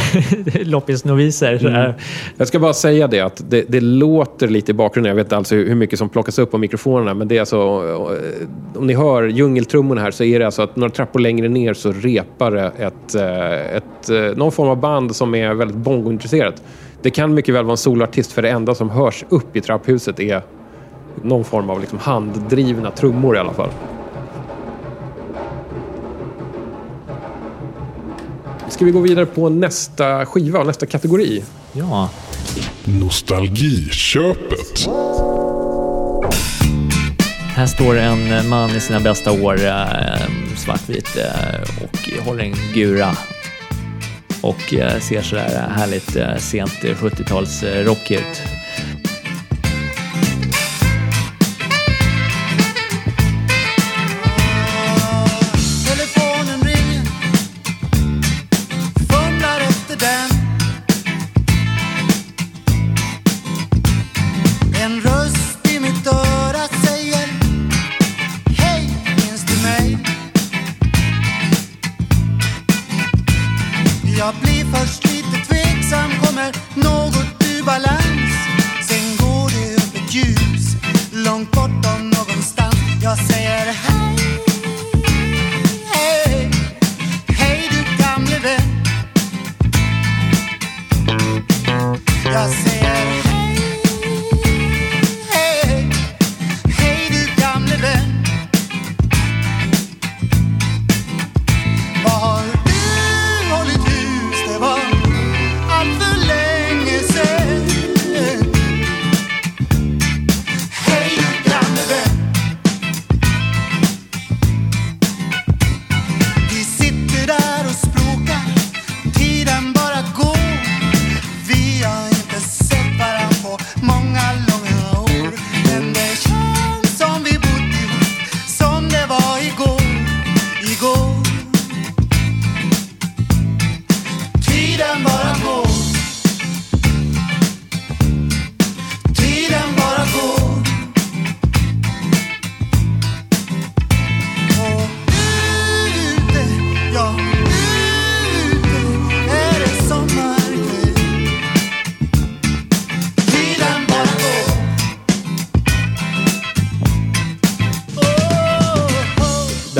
loppisnoviser. 0.65 1.57
här. 1.57 1.95
Jag 2.37 2.47
ska 2.47 2.59
bara 2.59 2.73
säga 2.73 3.07
det 3.07 3.19
att 3.19 3.43
det, 3.49 3.65
det 3.67 3.81
låter 3.81 4.47
lite 4.47 4.71
i 4.71 4.73
bakgrunden. 4.73 5.09
Jag 5.09 5.15
vet 5.15 5.25
inte 5.25 5.37
alls 5.37 5.51
hur, 5.51 5.75
mycket 5.75 5.99
som 5.99 6.09
plockas 6.09 6.39
upp 6.39 6.51
på 6.51 6.57
mikrofonerna. 6.57 7.13
Men 7.13 7.27
det 7.27 7.35
är 7.35 7.39
alltså, 7.39 7.57
eh, 7.57 8.79
om 8.79 8.87
ni 8.87 8.93
hör 8.93 9.23
djungeltrummorna 9.23 10.01
här 10.01 10.11
så 10.11 10.23
är 10.23 10.39
det 10.39 10.45
alltså 10.45 10.61
att 10.61 10.75
några 10.75 10.91
trappor 10.91 11.19
längre 11.19 11.47
ner 11.49 11.73
så 11.73 11.91
repar 11.91 12.51
det 12.51 12.71
ett, 12.77 13.15
eh, 13.15 13.75
ett, 13.75 14.09
eh, 14.09 14.37
någon 14.37 14.51
form 14.51 14.69
av 14.69 14.79
band 14.79 15.15
som 15.15 15.35
är 15.35 15.53
väldigt 15.53 15.77
bongointresserat. 15.77 16.63
Det 17.01 17.09
kan 17.09 17.33
mycket 17.33 17.55
väl 17.55 17.65
vara 17.65 17.73
en 17.73 17.77
solartist 17.77 18.31
för 18.31 18.41
det 18.41 18.49
enda 18.49 18.75
som 18.75 18.89
hörs 18.89 19.25
upp 19.29 19.55
i 19.55 19.61
trapphuset 19.61 20.19
är 20.19 20.41
någon 21.21 21.43
form 21.43 21.69
av 21.69 21.79
liksom 21.79 21.99
handdrivna 21.99 22.91
trummor 22.91 23.35
i 23.35 23.39
alla 23.39 23.53
fall. 23.53 23.69
Ska 28.69 28.85
vi 28.85 28.91
gå 28.91 28.99
vidare 28.99 29.25
på 29.25 29.49
nästa 29.49 30.25
skiva 30.25 30.59
och 30.59 30.67
nästa 30.67 30.85
kategori? 30.85 31.43
Ja. 31.73 32.09
Nostalgiköpet. 32.83 34.89
Här 37.55 37.65
står 37.65 37.97
en 37.97 38.49
man 38.49 38.69
i 38.69 38.79
sina 38.79 38.99
bästa 38.99 39.31
år, 39.31 39.65
eh, 39.65 40.27
svartvit, 40.55 41.17
eh, 41.17 41.83
och 41.83 42.25
håller 42.25 42.43
en 42.43 42.55
gura. 42.73 43.17
Och 44.41 44.73
eh, 44.73 44.99
ser 44.99 45.21
sådär 45.21 45.69
härligt 45.75 46.41
sent 46.41 46.71
70-tals 46.71 47.63
eh, 47.63 47.85
rock 47.85 48.11
ut. 48.11 48.41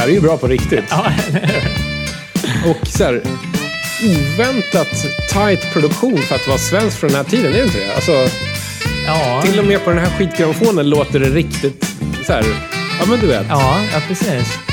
Här 0.05 0.11
är 0.11 0.15
ju 0.15 0.21
bra 0.21 0.37
på 0.37 0.47
riktigt. 0.47 0.83
Ja, 0.89 1.11
Och 2.69 2.87
så 2.87 3.03
här, 3.03 3.21
oväntat 4.03 5.05
tight 5.29 5.73
produktion 5.73 6.17
för 6.17 6.35
att 6.35 6.47
vara 6.47 6.57
svensk 6.57 6.99
från 6.99 7.09
den 7.09 7.17
här 7.17 7.23
tiden, 7.23 7.53
är 7.53 7.57
det 7.57 7.63
inte 7.63 7.77
det? 7.77 7.95
Alltså, 7.95 8.11
ja. 9.07 9.41
till 9.45 9.59
och 9.59 9.65
med 9.65 9.83
på 9.83 9.89
den 9.89 9.99
här 9.99 10.09
skitgrammofonen 10.17 10.89
låter 10.89 11.19
det 11.19 11.29
riktigt 11.29 11.85
så 12.25 12.33
här, 12.33 12.43
ja 12.99 13.05
men 13.09 13.19
du 13.19 13.27
vet. 13.27 13.45
Ja, 13.49 13.79
ja 13.93 14.01
precis. 14.07 14.64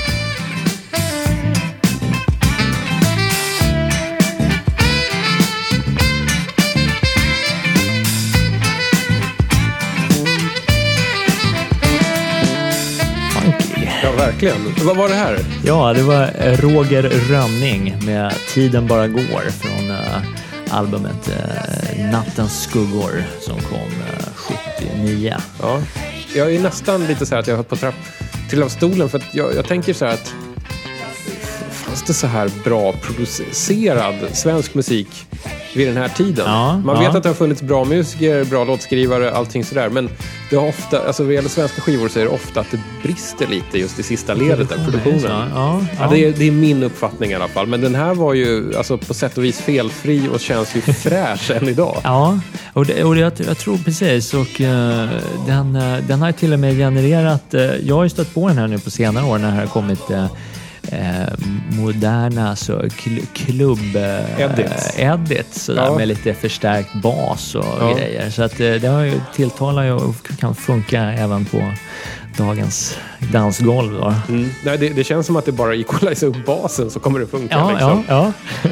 Verkligen. 14.43 14.87
Vad 14.87 14.97
var 14.97 15.09
det 15.09 15.15
här? 15.15 15.39
Ja, 15.65 15.93
det 15.93 16.03
var 16.03 16.57
Roger 16.57 17.03
Rönning 17.03 17.95
med 18.07 18.35
Tiden 18.49 18.87
bara 18.87 19.09
går 19.09 19.51
från 19.51 19.91
eh, 19.91 20.23
albumet 20.71 21.29
eh, 21.29 22.11
Nattens 22.11 22.63
skuggor 22.63 23.25
som 23.41 23.61
kom 23.61 23.79
eh, 23.79 24.27
79. 24.35 25.37
Ja. 25.61 25.83
Jag 26.35 26.55
är 26.55 26.61
nästan 26.61 27.07
lite 27.07 27.27
så 27.27 27.35
här 27.35 27.41
att 27.41 27.47
jag 27.47 27.57
har 27.57 27.63
på 27.63 27.77
trapp 27.77 27.95
till 28.51 28.63
av 28.63 28.69
stolen 28.69 29.09
för 29.09 29.19
att 29.19 29.35
jag, 29.35 29.55
jag 29.55 29.67
tänker 29.67 29.93
så 29.93 30.05
här 30.05 30.15
att 30.15 30.35
fanns 31.71 32.03
det 32.03 32.15
så 32.15 32.27
här 32.27 32.51
bra 32.65 32.93
producerad 32.93 34.15
svensk 34.33 34.75
musik 34.75 35.27
vid 35.77 35.89
den 35.89 35.97
här 35.97 36.09
tiden? 36.09 36.45
Ja, 36.47 36.79
Man 36.79 36.97
ja. 36.97 37.09
vet 37.09 37.17
att 37.17 37.23
det 37.23 37.29
har 37.29 37.35
funnits 37.35 37.63
bra 37.63 37.85
musiker, 37.85 38.45
bra 38.45 38.65
låtskrivare, 38.65 39.33
allting 39.33 39.65
sådär. 39.65 39.89
Men 39.89 40.09
det 40.51 40.57
har 40.57 40.69
ofta, 40.69 41.07
alltså 41.07 41.25
vad 41.25 41.35
gäller 41.35 41.49
svenska 41.49 41.81
skivor 41.81 42.09
så 42.09 42.19
är 42.19 42.25
det 42.25 42.31
ofta 42.31 42.61
att 42.61 42.71
det 42.71 42.81
brister 43.03 43.47
lite 43.47 43.79
just 43.79 43.99
i 43.99 44.03
sista 44.03 44.35
ledet 44.35 44.69
där, 44.69 44.85
produktionen. 44.85 45.51
Ja, 45.55 45.81
ja, 45.99 46.09
det, 46.11 46.25
är, 46.25 46.33
det 46.33 46.49
är 46.49 46.51
min 46.51 46.83
uppfattning 46.83 47.31
i 47.31 47.35
alla 47.35 47.49
fall. 47.49 47.67
Men 47.67 47.81
den 47.81 47.95
här 47.95 48.15
var 48.15 48.35
ju 48.35 48.77
alltså, 48.77 48.99
på 48.99 49.15
sätt 49.15 49.39
och 49.39 49.45
vis 49.45 49.61
felfri 49.61 50.29
och 50.33 50.41
känns 50.41 50.77
ju 50.77 50.81
fräsch 50.93 51.51
än 51.51 51.69
idag. 51.69 51.97
Ja, 52.05 52.41
och, 52.73 52.87
det, 52.87 53.05
och 53.05 53.15
det, 53.15 53.21
jag, 53.21 53.33
jag 53.47 53.59
tror 53.59 53.77
precis. 53.77 54.35
Och 54.35 54.61
eh, 54.61 55.09
den, 55.47 55.77
eh, 55.77 55.97
den 56.09 56.23
har 56.23 56.33
till 56.33 56.53
och 56.53 56.59
med 56.59 56.77
genererat... 56.77 57.55
eh, 57.55 57.63
jag 57.63 57.95
har 57.97 58.03
ju 58.03 58.11
stött 58.11 58.35
på 58.35 58.49
den 58.49 58.59
här 58.59 58.69
nu 58.69 58.79
på 58.79 58.91
senare 58.91 59.25
år 59.25 59.39
när 59.39 59.51
det 59.51 59.57
har 59.57 59.67
kommit 59.67 60.11
eh, 60.89 61.39
moderna 61.71 62.51
alltså, 62.51 62.83
kl, 62.97 63.19
klubb... 63.35 63.97
Eh, 63.97 64.41
Edits. 64.41 64.99
edits 64.99 65.61
sådär, 65.65 65.83
Ja. 65.87 65.97
med 65.99 66.09
lite 66.09 66.35
förstärkt 66.35 66.95
bas 67.03 67.55
och 67.55 67.65
Ja. 67.81 67.95
grejer. 67.97 68.31
Så 68.31 68.43
att, 68.43 68.61
eh, 68.61 68.73
det 68.75 68.87
har 68.89 69.03
ju, 69.03 69.21
tilltalar 69.35 69.85
ju 69.85 69.93
och 69.93 70.15
kan 70.39 70.55
funka 70.55 71.03
även 71.03 71.45
på 71.45 71.73
dagens 72.39 72.97
dansgolv. 73.33 73.93
Då. 73.93 74.15
Mm. 74.29 74.49
Nej, 74.65 74.79
det, 74.79 74.89
det 74.89 75.05
känns 75.05 75.27
som 75.27 75.37
att 75.37 75.45
det 75.47 75.53
bara 75.53 75.75
equaliserar 75.77 76.31
upp 76.31 76.47
basen 76.47 76.91
så 76.91 77.01
kommer 77.01 77.21
det 77.21 77.27
funka. 77.27 77.55
Ja, 77.55 77.71
liksom. 77.71 78.05
ja, 78.09 78.33
ja. 78.63 78.71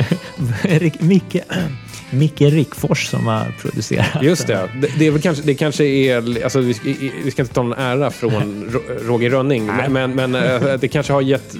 Rick- 0.62 1.00
Micke, 1.02 1.36
Micke 2.10 2.40
Rickfors 2.40 3.06
som 3.06 3.26
har 3.26 3.54
producerat 3.60 4.22
Just 4.22 4.46
det. 4.46 4.68
det. 4.80 4.88
Det, 4.98 5.06
är 5.06 5.18
kanske, 5.18 5.42
det 5.44 5.54
kanske 5.54 5.84
är... 5.84 6.42
Alltså, 6.44 6.60
vi, 6.60 6.74
ska, 6.74 6.84
vi 7.24 7.30
ska 7.30 7.42
inte 7.42 7.54
ta 7.54 7.62
någon 7.62 7.78
ära 7.78 8.10
från 8.10 8.64
Ro- 8.72 8.98
Roger 9.08 9.30
Rönning, 9.30 9.66
men, 9.88 10.14
men 10.14 10.34
eh, 10.34 10.72
det 10.80 10.88
kanske 10.88 11.12
har 11.12 11.20
gett, 11.20 11.54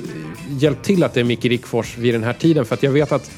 hjälpt 0.63 0.85
till 0.85 1.03
att 1.05 1.15
det 1.15 1.21
är 1.21 1.25
Micke 1.25 1.45
Rickfors 1.45 1.99
vid 1.99 2.15
den 2.15 2.23
här 2.25 2.33
tiden. 2.33 2.65
För 2.65 2.75
att 2.75 2.83
jag 2.83 2.91
vet 2.91 3.13
att 3.13 3.31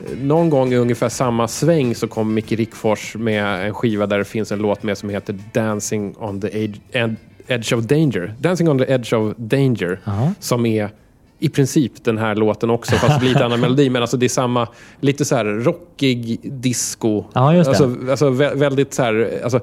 eh, 0.00 0.18
någon 0.22 0.50
gång 0.50 0.72
i 0.72 0.76
ungefär 0.76 1.08
samma 1.08 1.48
sväng 1.48 1.94
så 1.94 2.08
kom 2.08 2.34
Micke 2.34 2.52
Rickfors 2.52 3.14
med 3.16 3.66
en 3.66 3.74
skiva 3.74 4.06
där 4.06 4.18
det 4.18 4.24
finns 4.24 4.52
en 4.52 4.58
låt 4.58 4.82
med 4.82 4.98
som 4.98 5.08
heter 5.10 5.38
Dancing 5.52 6.14
on 6.18 6.40
the 6.40 6.48
ed- 6.64 6.80
ed- 6.92 7.16
edge 7.46 7.72
of 7.72 7.84
danger. 7.84 8.34
Dancing 8.38 8.68
on 8.68 8.78
the 8.78 8.92
edge 8.92 9.12
of 9.12 9.34
danger. 9.36 10.00
Jaha. 10.04 10.34
Som 10.40 10.66
är 10.66 10.90
i 11.40 11.48
princip 11.48 12.04
den 12.04 12.18
här 12.18 12.34
låten 12.34 12.70
också, 12.70 12.96
fast 12.96 13.22
lite 13.24 13.44
annan 13.44 13.60
melodi. 13.66 13.90
Men 13.90 14.02
alltså 14.02 14.16
det 14.16 14.26
är 14.26 14.28
samma, 14.28 14.68
lite 15.00 15.24
så 15.24 15.36
här 15.36 15.44
rockig 15.44 16.40
disco. 16.42 17.24
Ja, 17.32 17.54
just 17.54 17.64
det. 17.64 17.84
Alltså, 17.84 18.10
alltså 18.10 18.30
vä- 18.30 18.56
väldigt 18.56 18.94
så 18.94 19.02
här, 19.02 19.40
alltså, 19.44 19.60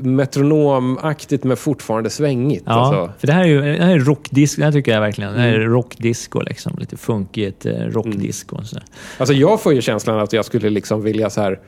metronomaktigt 0.00 1.44
men 1.44 1.56
fortfarande 1.56 2.10
svängigt. 2.10 2.62
Ja, 2.66 2.72
Alltså. 2.72 3.12
för 3.18 3.26
det 3.26 3.32
här 3.32 3.42
är 3.42 3.46
ju 3.46 3.60
det 3.60 3.84
här 3.84 3.94
är 3.94 3.98
rockdisco, 3.98 4.60
det 4.60 4.64
här 4.64 4.72
tycker 4.72 4.92
jag 4.92 5.00
verkligen. 5.00 5.32
Det 5.32 5.40
här 5.40 5.48
är 5.48 5.54
Mm. 5.60 5.68
rockdisco, 5.72 6.40
liksom. 6.40 6.76
lite 6.78 6.96
funkigt 6.96 7.66
eh, 7.66 7.72
rockdisco. 7.72 8.64
Så. 8.64 8.78
alltså 9.18 9.34
jag 9.34 9.60
får 9.62 9.74
ju 9.74 9.80
känslan 9.82 10.18
att 10.18 10.32
jag 10.32 10.44
skulle 10.44 10.70
liksom 10.70 11.02
vilja 11.02 11.30
så 11.30 11.40
här 11.40 11.60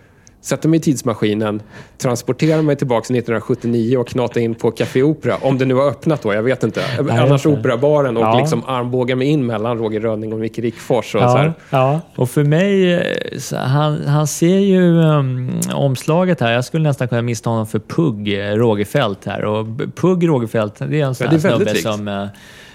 sätta 0.43 0.69
mig 0.69 0.77
i 0.77 0.81
tidsmaskinen, 0.81 1.63
transportera 1.99 2.63
mig 2.63 2.77
tillbaka 2.77 3.05
till 3.07 3.17
1979 3.17 3.97
och 3.99 4.09
knata 4.09 4.41
in 4.41 4.55
på 4.55 4.71
Café 4.71 5.03
Opera. 5.03 5.37
Om 5.41 5.59
det 5.59 5.65
nu 5.65 5.75
var 5.75 5.89
öppnat 5.89 6.23
då, 6.23 6.35
jag 6.35 6.43
vet 6.43 6.63
inte. 6.63 6.83
Annars 6.99 7.31
just 7.31 7.45
det. 7.45 7.51
Operabaren 7.51 8.17
och 8.17 8.23
Ja. 8.23 8.39
liksom 8.39 8.63
armbåga 8.67 9.17
mig 9.17 9.29
in 9.29 9.47
mellan 9.47 9.79
Roger 9.79 10.01
Rönning 10.01 10.33
och 10.33 10.39
Micke 10.39 10.59
Rickfors. 10.59 11.15
Och 11.15 11.21
så 11.21 11.27
Ja, 11.27 11.37
här. 11.37 11.53
ja, 11.71 12.01
och 12.17 12.31
för 12.31 12.45
mig, 12.45 12.95
eh, 12.95 13.39
så 13.39 13.57
han, 13.57 14.07
han 14.07 14.27
ser 14.27 14.59
ju 14.59 14.97
um, 14.99 15.51
omslaget 15.75 16.41
här. 16.41 16.53
Jag 16.53 16.65
skulle 16.65 16.89
nästan 16.89 17.09
kunna 17.09 17.23
missta 17.23 17.51
honom 17.51 17.67
för 17.67 17.79
Pugg 17.79 18.35
eh, 18.41 18.55
Rogefeldt 18.57 19.25
här. 19.27 19.45
Och 19.45 19.67
Pugg 19.97 20.29
Rogefeldt, 20.29 20.79
det 20.79 21.01
är 21.01 21.05
en 21.07 21.15
sån 21.15 21.25
Ja, 21.25 21.31
här 21.31 21.39
är 21.39 21.59
väldigt 21.59 21.81
snubbe 21.83 21.97
som, 21.97 22.09
eh, 22.09 22.27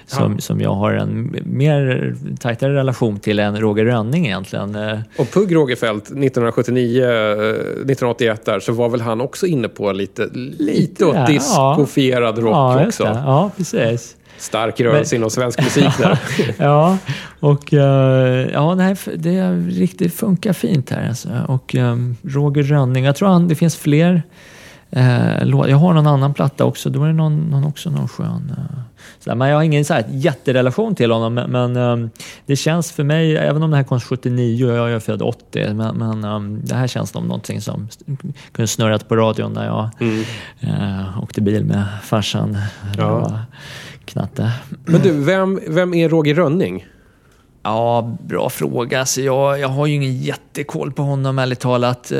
som, 0.08 0.40
som 0.40 0.62
jag 0.62 0.74
har 0.74 0.94
en 0.94 1.36
mer 1.46 2.16
tajtare 2.40 2.74
relation 2.74 3.20
till 3.20 3.40
än 3.40 3.60
Roger 3.62 3.86
Rönning 3.86 4.26
egentligen. 4.26 4.76
Eh, 4.76 5.00
Och 5.18 5.32
Pugh 5.32 5.54
Rogefeldt 5.54 6.04
1979, 6.06 7.04
eh, 7.04 7.10
1981 7.10 8.46
där, 8.46 8.60
så 8.60 8.72
var 8.72 8.90
väl 8.90 9.02
han 9.02 9.22
också 9.22 9.48
inne 9.48 9.68
på 9.68 9.92
lite, 9.92 10.30
lite 10.60 11.06
åt 11.06 11.16
ja, 11.16 11.26
discofierad 11.26 12.38
rock 12.38 12.54
ja, 12.56 12.88
också. 12.88 13.04
det. 13.04 13.10
Ja, 13.26 13.52
precis. 13.58 14.16
Stark 14.38 14.80
rörelse 14.80 15.16
Men- 15.16 15.20
inom 15.20 15.30
svensk 15.30 15.60
musik 15.64 15.98
där. 15.98 16.20
ja, 16.58 16.98
och 17.40 17.74
eh, 17.74 18.50
ja, 18.54 18.76
nej, 18.76 18.96
det 19.16 19.52
riktigt 19.68 20.14
funkar 20.14 20.54
fint 20.54 20.90
här. 20.90 21.08
Alltså. 21.08 21.30
Och 21.48 21.76
um, 21.76 22.16
Roger 22.24 22.64
Rönning, 22.64 23.06
jag 23.06 23.16
tror 23.16 23.30
han, 23.30 23.48
det 23.48 23.56
finns 23.56 23.76
fler 23.78 24.24
eh, 24.90 25.46
låtar. 25.46 25.70
Jag 25.70 25.78
har 25.78 25.94
någon 25.94 26.08
annan 26.08 26.34
platta 26.34 26.66
också. 26.66 26.90
Då 26.90 27.04
är 27.04 27.08
det 27.08 27.14
någon, 27.14 27.40
någon 27.40 27.64
också 27.64 27.90
någon 27.90 28.08
skön... 28.08 28.54
Uh, 28.58 28.80
sådär. 29.20 29.36
Men 29.36 29.50
jag 29.50 29.56
har 29.56 29.64
ingen 29.64 29.86
så 29.86 29.94
här, 29.94 30.06
jätterelation 30.10 30.96
till 30.96 31.12
honom. 31.12 31.34
Men, 31.34 31.52
men 31.52 31.76
ehm, 31.76 32.10
det 32.46 32.56
känns 32.56 32.92
för 32.92 33.04
mig, 33.04 33.38
även 33.38 33.64
om 33.64 33.72
det 33.72 33.78
här 33.78 33.84
kom 33.84 34.00
79 34.00 34.66
och 34.66 34.78
jag 34.78 34.92
är 34.92 35.00
född 35.00 35.22
80, 35.22 35.74
men, 35.74 35.98
men 35.98 36.24
ehm, 36.24 36.62
det 36.64 36.76
här 36.76 36.88
känns 36.88 37.10
som 37.10 37.28
någonting 37.28 37.62
som 37.62 37.88
kunde 38.52 38.68
snurrat 38.68 39.08
på 39.08 39.16
radion 39.16 39.54
när 39.54 39.66
jag 39.66 39.90
eh, 40.60 41.24
åkte 41.24 41.42
bil 41.42 41.66
med 41.66 41.86
farsan. 42.04 42.58
Ja. 42.98 43.40
Knatte. 44.06 44.52
Men 44.86 45.02
du, 45.02 45.12
vem, 45.24 45.60
vem 45.68 45.94
är 45.94 46.10
Roger 46.10 46.36
Rönning? 46.36 46.86
Ja, 47.68 48.18
bra 48.28 48.50
fråga. 48.50 49.00
Alltså 49.00 49.22
jag, 49.22 49.60
jag 49.60 49.68
har 49.68 49.86
ju 49.88 49.94
ingen 49.94 50.18
jättekoll 50.18 50.92
på 50.92 51.02
honom 51.02 51.40
ärligt 51.40 51.60
talat. 51.60 52.12
Eh, 52.12 52.20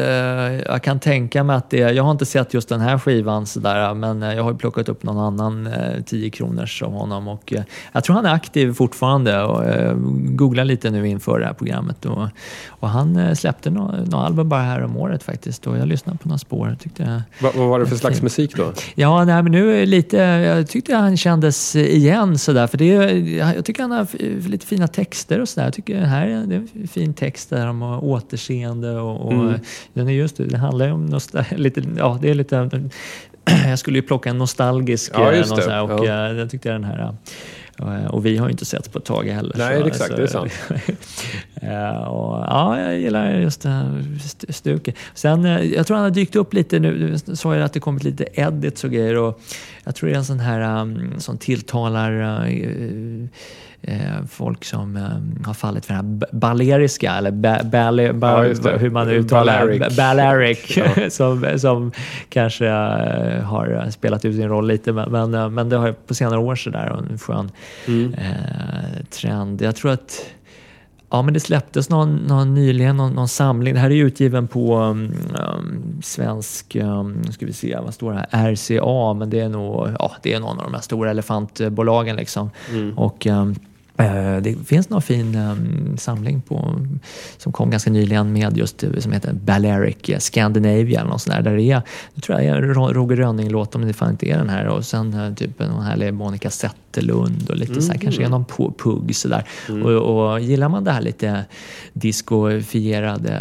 Jag 0.66 0.84
kan 0.84 1.00
tänka 1.00 1.44
mig 1.44 1.56
att 1.56 1.70
det, 1.70 1.78
jag 1.78 2.04
har 2.04 2.12
inte 2.12 2.26
sett 2.26 2.54
just 2.54 2.70
den 2.70 2.82
här 2.82 3.00
skivan 3.00 3.46
sådär, 3.46 3.94
men 3.94 4.24
eh, 4.24 4.34
jag 4.34 4.44
har 4.44 4.52
ju 4.52 4.58
plockat 4.58 4.90
upp 4.90 5.04
någon 5.04 5.18
annan 5.18 5.68
eh, 5.68 6.04
10 6.06 6.30
kronors 6.30 6.84
av 6.84 6.92
honom 6.92 7.28
och 7.28 7.54
eh, 7.54 7.62
jag 7.92 8.04
tror 8.04 8.16
han 8.16 8.26
är 8.26 8.34
aktiv 8.34 8.74
fortfarande 8.74 9.44
och 9.44 9.66
eh, 9.66 9.94
googlar 10.26 10.66
lite 10.66 10.90
nu 10.90 11.08
inför 11.08 11.40
det 11.40 11.46
här 11.46 11.54
programmet 11.54 12.06
och, 12.06 12.28
och 12.70 12.90
han 12.90 13.16
eh, 13.16 13.34
släppte 13.34 13.70
några 13.70 13.98
nå 14.06 14.18
album 14.18 14.50
bara 14.50 14.62
här 14.62 14.84
om 14.84 14.98
året 14.98 15.24
faktiskt 15.24 15.68
och 15.68 15.78
jag 15.78 15.88
lyssnade 15.88 16.18
på 16.18 16.28
några 16.28 16.40
spår. 16.40 16.76
Tyckte 16.80 17.04
jag, 17.04 17.22
Va, 17.48 17.52
vad 17.56 17.68
var 17.70 17.80
det 17.80 17.86
för 17.86 17.96
slags 17.96 18.22
musik 18.22 18.56
då? 18.58 18.72
Ja, 18.96 19.24
nej, 19.26 19.44
men 19.44 19.52
nu 19.52 19.86
lite, 19.86 20.18
jag 20.18 20.68
tyckte 20.68 20.96
han 20.96 21.18
kändes 21.18 21.76
igen 21.76 22.38
sådär. 22.38 22.68
För 22.68 22.78
det, 22.78 22.86
jag 23.56 23.66
tycker 23.66 23.82
han 23.82 23.92
har 23.92 24.08
lite 24.50 24.66
fina 24.66 24.88
texter 24.88 25.37
och 25.42 25.50
sådär. 25.50 25.68
Jag 25.68 25.74
tycker 25.74 26.00
det 26.00 26.06
här 26.06 26.28
är, 26.28 26.46
det 26.46 26.56
är 26.56 26.60
en 26.82 26.88
fin 26.88 27.14
text 27.14 27.50
där 27.50 27.68
om 27.68 27.82
återseende 27.84 28.92
och, 29.00 29.26
och 29.26 29.34
Mm. 29.34 29.60
den 29.94 30.08
är 30.08 30.12
just 30.14 30.38
det, 30.38 30.46
det 30.46 30.58
handlar 30.58 30.86
ju 30.86 30.92
om 30.92 31.06
nostal- 31.10 31.44
lite, 31.58 31.82
ja 31.98 32.20
det 32.22 32.30
är 32.30 32.34
lite, 32.36 32.70
jag 33.68 33.80
skulle 33.80 33.98
ju 33.98 34.02
plocka 34.02 34.30
en 34.30 34.38
nostalgisk 34.38 35.12
Ja, 35.16 35.32
eh, 35.32 35.38
just 35.38 35.50
någon 35.50 35.60
det. 35.60 35.72
här, 35.72 35.84
och 35.84 36.06
Ja. 36.06 36.30
eh, 36.32 36.38
jag 36.38 36.50
tyckte 36.50 36.70
den 36.72 36.84
här 36.84 37.14
eh, 37.80 38.06
och 38.06 38.26
vi 38.26 38.38
har 38.38 38.48
ju 38.48 38.52
inte 38.52 38.66
sett 38.66 38.92
på 38.92 39.00
ett 39.00 39.06
tag 39.06 39.24
heller. 39.28 39.56
Nej, 39.58 39.82
så- 39.82 39.88
exakt, 39.88 40.10
så- 40.12 40.16
det 40.18 40.24
är 40.24 40.28
sant. 40.28 40.52
Eh, 41.62 41.98
och, 42.04 42.38
ja, 42.46 42.80
jag 42.82 43.00
gillar 43.00 43.32
just 43.34 43.62
det 43.62 43.70
här 43.70 44.04
st- 44.16 44.54
stuket. 44.54 44.96
Sen, 45.14 45.46
eh, 45.46 45.62
jag 45.64 45.88
tror 45.88 45.98
han 45.98 46.04
har 46.04 46.12
dykt 46.12 46.36
upp 46.36 46.54
lite 46.54 46.80
nu. 46.80 47.18
Du 47.26 47.36
sa 47.36 47.56
ju 47.56 47.62
att 47.62 47.74
det 47.74 47.80
kommit 47.80 48.04
lite 48.04 48.26
edits 48.34 48.84
och 48.84 48.92
grejer. 48.92 49.18
Och 49.18 49.42
jag 49.84 49.96
tror 49.96 50.10
det 50.10 50.16
är 50.16 50.18
en 50.18 50.26
sån 50.26 50.40
här 50.40 50.82
um, 50.82 51.12
som 51.18 51.38
tilltalar 51.38 52.12
uh, 52.12 52.62
eh, 52.64 53.28
folk 54.30 54.66
som 54.66 54.96
um, 54.98 55.44
har 55.46 55.54
fallit 55.54 55.86
för 55.86 55.94
den 55.94 56.06
här 56.22 56.36
baleriska, 56.38 57.14
eller 57.14 57.32
ba, 57.32 57.64
bale, 57.64 58.14
ba, 58.14 58.46
Ja, 58.46 58.78
hur 58.78 58.90
man 58.90 59.10
uttalar. 59.10 59.96
Balearic, 59.98 60.78
Ja. 60.78 61.10
som, 61.10 61.60
som 61.60 61.92
kanske 62.30 62.68
eh, 62.68 63.44
har 63.44 63.90
spelat 63.92 64.26
ut 64.26 64.36
sin 64.36 64.50
roll 64.50 64.68
lite. 64.68 64.92
Men, 64.94 65.12
men, 65.12 65.34
eh, 65.34 65.50
men 65.50 65.70
det 65.70 65.78
har 65.78 65.92
på 65.92 66.14
senare 66.14 66.40
år 66.40 66.56
sådär 66.56 66.98
en 67.12 67.18
skön 67.18 67.52
Mm. 67.88 68.14
eh, 68.14 69.04
trend. 69.10 69.62
Jag 69.62 69.76
tror 69.76 69.92
att 69.92 70.26
Ja, 71.10 71.22
men 71.22 71.34
det 71.34 71.40
släpptes 71.40 71.90
någon, 71.90 72.16
någon 72.16 72.54
nyligen, 72.54 72.98
någon, 72.98 73.14
någon 73.14 73.28
samling. 73.28 73.74
Det 73.74 73.80
här 73.80 73.90
är 73.92 73.96
utgiven 73.96 74.48
på 74.48 74.78
um, 74.80 75.12
svensk, 76.04 76.76
um, 76.76 77.24
ska 77.32 77.46
vi 77.46 77.54
se, 77.54 77.78
vad 77.84 77.94
står 77.94 78.12
det 78.14 78.26
här? 78.32 78.52
RCA, 78.54 79.14
men 79.14 79.30
det 79.30 79.40
är 79.40 79.50
nog, 79.50 79.88
ja, 80.00 80.12
det 80.24 80.34
är 80.34 80.40
någon 80.40 80.58
av 80.58 80.64
de 80.64 80.74
här 80.74 80.82
stora 80.82 81.12
elefantbolagen 81.12 82.16
liksom. 82.16 82.50
Och 82.96 83.26
um, 83.26 83.50
eh, 83.52 83.56
Eh, 83.98 84.38
det 84.38 84.56
finns 84.66 84.90
någon 84.90 85.02
fin 85.02 85.36
ehm, 85.36 85.98
samling 85.98 86.42
på, 86.42 86.80
som 87.38 87.52
kom 87.52 87.70
ganska 87.70 87.92
nyligen 87.92 88.34
med 88.34 88.58
just 88.58 88.84
eh, 88.84 88.90
som 89.00 89.12
heter 89.12 89.34
Balearic 89.34 90.10
eh, 90.10 90.20
Scandinavia 90.20 91.00
eller 91.00 91.10
något 91.10 91.22
sånt 91.22 91.36
där. 91.36 91.42
där 91.42 91.56
det 91.56 91.64
är, 91.64 91.82
nu 92.14 92.22
tror 92.22 92.42
jag 92.42 92.64
det 92.64 92.68
är 92.68 92.94
Roger 92.94 93.16
Rönning-låt 93.16 93.76
om 93.76 93.88
det 93.88 93.94
fan 93.94 94.10
inte 94.10 94.30
är 94.30 94.38
den 94.38 94.50
här 94.50 94.68
och 94.68 94.86
sen 94.86 95.36
typ 95.36 95.60
någon 95.60 95.84
härlig 95.84 96.14
Monica 96.14 96.50
Zetterlund 97.02 97.50
och 97.50 97.56
lite 97.56 97.82
så 97.82 97.92
här, 97.92 98.00
kanske 98.00 98.24
är 98.24 98.30
någon 98.30 98.46
pu- 98.46 98.74
pugg 98.78 99.16
sådär. 99.16 99.44
Och, 99.84 99.92
och 100.32 100.40
gillar 100.40 100.70
man 100.70 100.84
det 100.84 100.92
här 100.92 101.02
lite 101.02 101.46
discofierade 101.94 103.34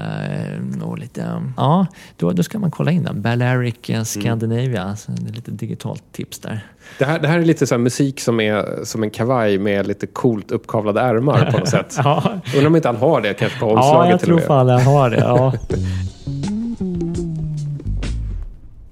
eh, 0.79 0.83
och 0.89 0.99
lite, 0.99 1.43
ja, 1.57 1.87
då, 2.17 2.31
då 2.31 2.43
ska 2.43 2.59
man 2.59 2.71
kolla 2.71 2.91
in 2.91 3.03
den. 3.05 3.23
Balearic 3.23 3.75
eh, 3.91 4.03
Scandinavia, 4.05 4.97
så 4.97 5.13
det 5.13 5.31
är 5.31 5.35
lite 5.35 5.51
digitalt 5.51 6.03
tips 6.13 6.39
där. 6.39 6.67
Det 6.99 7.05
här, 7.05 7.19
det 7.19 7.29
här 7.29 7.39
är 7.39 7.45
lite 7.45 7.67
så 7.67 7.79
musik 7.79 8.21
som 8.21 8.41
är 8.41 8.85
som 8.85 9.03
en 9.03 9.11
kavaj 9.11 9.59
med 9.59 9.87
lite 9.87 10.07
coolt 10.07 10.51
uppkavlade 10.51 11.01
ärmar 11.01 11.51
på 11.51 11.59
något 11.59 11.69
sätt. 11.69 11.95
Ja, 12.05 12.23
Undrar 12.55 12.67
om 12.67 12.77
inte 12.77 12.89
han 12.89 12.97
har 12.97 13.21
det 13.21 13.35
kanske 13.35 13.59
på 13.61 13.67
ja 13.67 13.71
omslaget 13.73 14.11
jag 14.11 14.21
till 14.21 14.33
och 14.33 14.41
tror 14.43 14.57
med. 14.65 14.67
fan 14.67 14.69
jag 14.69 14.93
har 14.93 15.11
det. 15.11 15.17
Ja. 15.19 15.53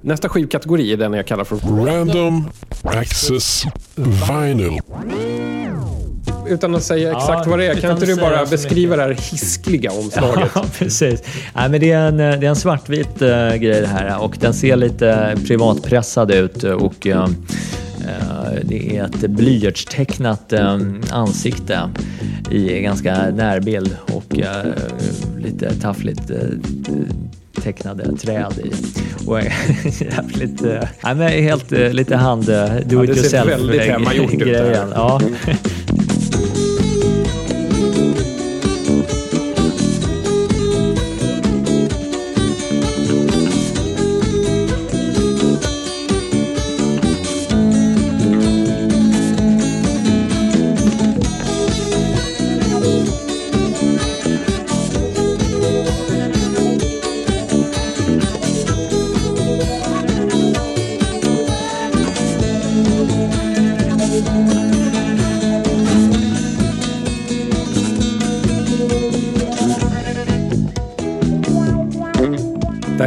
Nästa 0.04 0.28
skivkategori 0.28 0.92
är 0.92 0.96
den 0.96 1.12
jag 1.12 1.26
kallar 1.26 1.44
för 1.44 1.56
Random 1.56 2.50
Access 2.82 3.64
Vinyl. 3.94 4.80
Utan 6.48 6.74
att 6.74 6.82
säga 6.82 7.10
Ja, 7.10 7.18
exakt 7.18 7.46
vad 7.46 7.58
det 7.58 7.66
är, 7.66 7.74
kan 7.74 7.90
inte 7.90 8.06
du 8.06 8.16
bara 8.16 8.46
beskriva 8.46 8.96
det 8.96 9.02
här 9.02 9.10
hiskliga 9.10 9.90
omslaget? 9.90 10.50
Ja, 10.54 10.64
precis. 10.78 11.22
Nej, 11.54 11.68
men 11.68 11.80
det, 11.80 11.90
är 11.90 12.08
en, 12.08 12.16
det 12.16 12.24
är 12.24 12.44
en 12.44 12.56
svartvit 12.56 13.22
uh, 13.22 13.28
grej 13.54 13.80
det 13.80 13.86
här 13.86 14.22
och 14.22 14.36
den 14.40 14.54
ser 14.54 14.76
lite 14.76 15.36
privatpressad 15.46 16.30
ut 16.30 16.64
och 16.64 17.06
eh, 17.06 17.22
eh, 17.22 18.58
det 18.62 18.96
är 18.96 19.04
ett 19.04 19.30
blyertstecknat 19.30 20.52
eh, 20.52 20.78
ansikte 21.10 21.80
i 22.50 22.80
ganska 22.80 23.30
närbild 23.30 23.96
och 24.12 24.38
eh, 24.38 24.72
lite 25.38 25.74
taffligt 25.74 26.30
eh, 26.30 26.36
tecknade 27.62 28.16
träd 28.16 28.52
i. 28.64 28.72
Och 29.26 29.40
jävligt... 30.00 30.62
Uh, 30.64 30.80
nej, 31.04 31.14
men 31.14 31.28
helt 31.42 31.72
uh, 31.72 31.92
lite 31.92 32.16
hand... 32.16 32.48
Uh, 32.48 32.56
do 32.86 32.96
Ja, 32.96 33.04
it 33.04 33.14
det 33.14 33.22
ser 33.22 33.44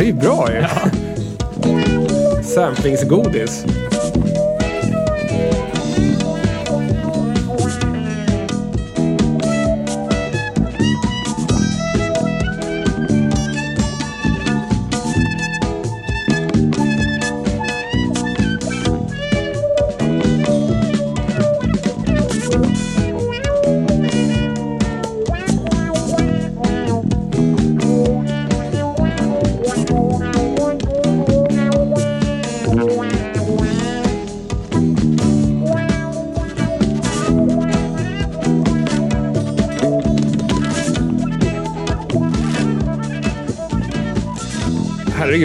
ju 0.07 0.13
bra 0.13 0.47
ju. 0.51 0.63
Samplingsgodis. 2.43 3.65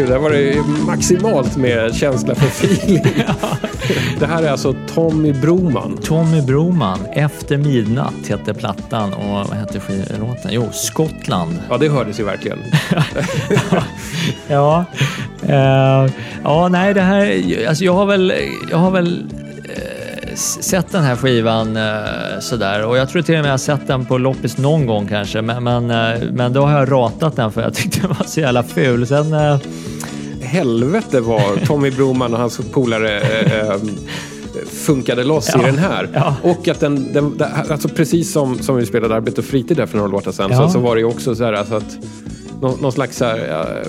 Herregud, 0.02 0.14
där 0.14 0.18
var 0.18 0.30
det 0.30 0.84
maximalt 0.86 1.56
med 1.56 1.94
känsla 1.94 2.34
för 2.34 2.46
feeling. 2.46 3.04
Det 4.20 4.26
här 4.26 4.42
är 4.42 4.50
alltså 4.50 4.74
Tommy 4.94 5.32
Broman. 5.32 5.98
Tommy 6.02 6.40
Broman, 6.42 6.98
Efter 7.12 7.56
midnatt 7.56 8.28
hette 8.28 8.54
plattan 8.54 9.12
och 9.12 9.28
vad 9.28 9.50
hette 9.50 9.80
skitlåten? 9.80 10.50
Jo, 10.50 10.68
Skottland. 10.72 11.58
Ja, 11.70 11.78
det 11.78 11.88
hördes 11.88 12.20
ju 12.20 12.24
verkligen. 12.24 12.58
Ja, 14.48 14.84
eh, 15.48 16.10
ja 16.44 16.68
nej 16.68 16.94
det 16.94 17.00
här, 17.00 17.42
alltså 17.68 17.84
jag 17.84 17.94
har 17.94 18.06
väl, 18.06 18.32
jag 18.70 18.78
har 18.78 18.90
väl 18.90 19.26
eh, 19.64 20.34
sett 20.36 20.92
den 20.92 21.02
här 21.02 21.16
skivan 21.16 21.76
eh, 21.76 22.40
sådär 22.40 22.86
och 22.86 22.96
jag 22.96 23.08
tror 23.08 23.22
till 23.22 23.34
och 23.34 23.40
med 23.40 23.48
jag 23.48 23.52
har 23.52 23.58
sett 23.58 23.86
den 23.86 24.04
på 24.04 24.18
loppis 24.18 24.58
någon 24.58 24.86
gång 24.86 25.06
kanske 25.06 25.42
men, 25.42 25.64
men, 25.64 25.86
men 26.32 26.52
då 26.52 26.66
har 26.66 26.78
jag 26.78 26.92
ratat 26.92 27.36
den 27.36 27.52
för 27.52 27.62
jag 27.62 27.74
tyckte 27.74 28.00
den 28.00 28.08
var 28.08 28.26
så 28.26 28.40
jävla 28.40 28.62
ful. 28.62 29.06
Sen, 29.06 29.34
Helvete 30.52 31.20
vad 31.20 31.64
Tommy 31.66 31.90
Broman 31.90 32.32
och 32.34 32.40
hans 32.40 32.58
polare 32.72 33.20
eh, 33.20 33.58
eh, 33.68 33.74
funkade 34.66 35.24
loss 35.24 35.50
Ja, 35.54 35.62
i 35.62 35.66
den 35.66 35.78
här. 35.78 36.08
ja. 36.14 36.36
Och 36.42 36.68
att 36.68 36.80
den, 36.80 37.12
den, 37.12 37.36
den, 37.38 37.48
alltså 37.70 37.88
precis 37.88 38.32
som, 38.32 38.58
som 38.58 38.76
vi 38.76 38.86
spelade 38.86 39.14
Arbete 39.14 39.40
och 39.40 39.44
fritid 39.44 39.76
där 39.76 39.86
för 39.86 39.96
några 39.96 40.10
låtar 40.10 40.32
sedan, 40.32 40.50
Ja. 40.50 40.56
så, 40.56 40.68
så 40.72 40.78
var 40.78 40.94
det 40.94 41.00
ju 41.00 41.06
också 41.06 41.34
så 41.34 41.44
här 41.44 41.52
alltså 41.52 41.74
att 41.74 41.96
någon, 42.60 42.80
någon 42.80 42.92
slags 42.92 43.16
så 43.16 43.24
här, 43.24 43.84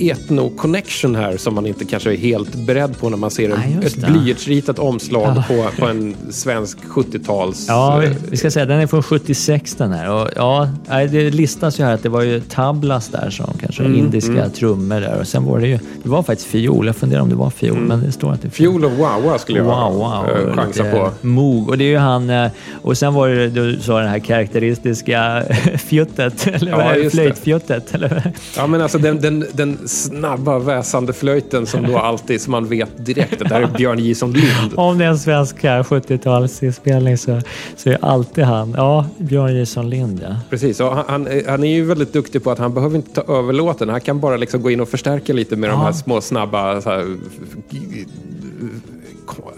etno-connection 0.00 1.16
här 1.16 1.36
som 1.36 1.54
man 1.54 1.66
inte 1.66 1.84
kanske 1.84 2.12
är 2.12 2.16
helt 2.16 2.54
beredd 2.54 2.98
på 2.98 3.08
när 3.08 3.16
man 3.16 3.30
ser 3.30 3.58
just 3.82 3.96
ett 3.98 4.06
blyertsritat 4.06 4.78
omslag 4.78 5.42
på, 5.48 5.66
på 5.78 5.86
en 5.86 6.14
svensk 6.30 6.78
70-tals... 6.84 7.64
ja, 7.68 8.02
eh, 8.02 8.10
vi, 8.10 8.16
vi 8.30 8.36
ska 8.36 8.50
säga 8.50 8.66
den 8.66 8.80
är 8.80 8.86
från 8.86 9.02
76 9.02 9.74
den 9.74 9.92
här 9.92 10.10
och 10.10 10.28
ja, 10.36 10.68
det 10.88 11.30
listas 11.30 11.80
ju 11.80 11.84
här 11.84 11.94
att 11.94 12.02
det 12.02 12.08
var 12.08 12.22
ju 12.22 12.40
tablas 12.40 13.08
där 13.08 13.30
som 13.30 13.52
kanske 13.60 13.82
Mm, 13.88 13.98
indiska 13.98 14.48
trummor 14.48 15.00
där 15.00 15.20
och 15.20 15.28
sen 15.28 15.44
var 15.44 15.58
det 15.58 15.66
ju, 15.68 15.78
det 16.02 16.08
var 16.08 16.22
faktiskt 16.22 16.50
fiol, 16.50 16.86
jag 16.86 16.96
funderar 16.96 17.20
om 17.22 17.28
det 17.28 17.34
var 17.34 17.50
fiol 17.50 17.78
men 17.78 18.00
det 18.04 18.12
står 18.12 18.32
att 18.32 18.42
det 18.42 18.48
är 18.48 18.50
Fiol 18.50 18.84
och 18.84 18.90
Wawa 18.92 19.38
skulle 19.38 19.58
jag 19.58 19.64
Wow, 19.64 19.92
wow. 19.94 20.48
eh, 20.48 20.54
chansa 20.54 20.82
lite 20.82 20.96
på. 20.96 21.10
Moog. 21.26 21.68
Och 21.68 21.78
det 21.78 21.84
är 21.84 21.88
ju 21.88 21.96
han... 21.96 22.30
eh, 22.30 22.50
Och 22.82 22.98
sen 22.98 23.14
var 23.14 23.28
det 23.28 23.48
du 23.48 23.78
sa 23.80 24.00
det 24.00 24.08
här 24.08 24.18
karaktäristiska 24.18 25.42
fjuttet, 25.78 26.46
eller 26.46 26.70
Ja, 27.02 27.10
flöjtfjuttet. 27.10 27.94
Eller? 27.94 28.32
Ja, 28.56 28.66
men 28.66 28.80
alltså 28.82 28.98
den, 28.98 29.20
den, 29.20 29.44
den 29.52 29.87
snabba 29.88 30.58
väsande 30.58 31.12
flöjten 31.12 31.66
som 31.66 31.82
då 31.86 31.98
alltid, 31.98 32.40
som 32.40 32.50
man 32.50 32.66
vet 32.68 33.06
direkt, 33.06 33.42
att 33.42 33.48
det 33.48 33.54
här 33.54 33.62
är 33.62 33.66
Björn 33.66 33.98
Jison 33.98 34.32
Lind. 34.32 34.72
Om 34.76 34.98
det 34.98 35.04
är 35.04 35.08
en 35.08 35.18
svensk 35.18 35.64
eh, 35.64 35.82
70-talsinspelning 35.82 37.16
så, 37.16 37.40
så 37.76 37.90
är 37.90 37.98
alltid 38.04 38.44
han. 38.44 38.74
Ja, 38.76 39.06
Björn 39.18 39.54
Jison 39.54 39.90
Lind 39.90 40.20
ja. 40.28 40.36
Precis, 40.50 40.80
och 40.80 40.96
han, 40.96 41.04
han, 41.08 41.28
han 41.46 41.64
är 41.64 41.74
ju 41.74 41.84
väldigt 41.84 42.12
duktig 42.12 42.44
på 42.44 42.50
att 42.50 42.58
han 42.58 42.74
behöver 42.74 42.96
inte 42.96 43.22
ta 43.22 43.38
över 43.38 43.52
låten. 43.52 43.88
Han 43.88 44.00
kan 44.00 44.20
bara 44.20 44.36
liksom 44.36 44.62
gå 44.62 44.70
in 44.70 44.80
och 44.80 44.88
förstärka 44.88 45.32
lite 45.32 45.56
med 45.56 45.70
de 45.70 45.78
Ja. 45.80 45.84
här 45.84 45.92
små 45.92 46.20
snabba... 46.20 46.80
Så 46.80 46.90
här, 46.90 47.16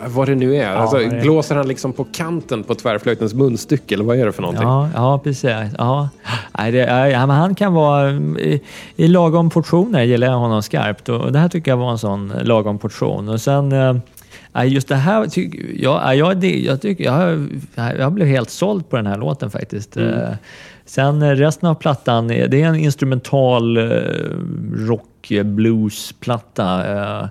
vad 0.07 0.29
det 0.29 0.35
nu 0.35 0.57
är. 0.57 0.69
alltså, 0.69 0.99
det 0.99 1.21
Blåser 1.23 1.57
han 1.57 1.69
liksom 1.69 1.93
på 1.93 2.07
kanten 2.13 2.65
på 2.65 2.75
tvärflöjtens 2.75 3.35
munstycke 3.35 3.95
eller 3.95 4.05
vad 4.05 4.19
är 4.19 4.27
det 4.27 4.33
för 4.33 4.43
någonting? 4.43 4.69
Ja, 4.69 4.89
ja 4.95 5.19
precis. 5.19 5.45
Ja. 5.79 6.09
Nej, 6.59 6.73
det, 6.73 7.11
ja, 7.11 7.27
men 7.27 7.37
han 7.37 7.55
kan 7.55 7.75
vara 7.75 8.11
i, 8.11 8.63
i 8.97 9.09
lagom 9.09 9.51
portioner 9.51 10.03
gillar 10.03 10.27
jag 10.27 10.39
honom 10.39 10.63
skarpt 10.63 11.09
och, 11.09 11.33
det 11.33 11.39
här 11.39 11.49
tycker 11.49 11.71
jag 11.71 11.77
var 11.77 11.91
en 11.91 11.99
sån 11.99 12.33
lagom 12.43 12.79
portion. 12.79 13.29
Och 13.29 13.41
sen 13.41 13.73
eh, 13.73 13.97
ja, 14.53 14.65
just 14.65 14.89
det 14.89 14.95
här 14.95 15.29
jag, 15.35 16.01
ja, 16.01 16.15
jag, 16.15 16.45
jag, 16.45 16.81
tycker, 16.83 17.05
jag, 17.05 17.49
jag 17.99 18.13
blev 18.13 18.29
helt 18.29 18.51
såld 18.51 18.89
på 18.89 18.97
den 18.97 19.07
här 19.07 19.19
låten 19.19 19.51
faktiskt. 19.51 19.97
Eh, 19.97 20.29
Sen 20.91 21.37
resten 21.37 21.69
av 21.69 21.75
plattan, 21.75 22.31
eh, 22.31 22.49
det 22.49 22.63
är 22.63 22.67
en 22.67 22.77
instrumental 22.77 23.79
rock 24.77 25.33
bluesplatta 25.45 26.93
eh, 26.93 27.29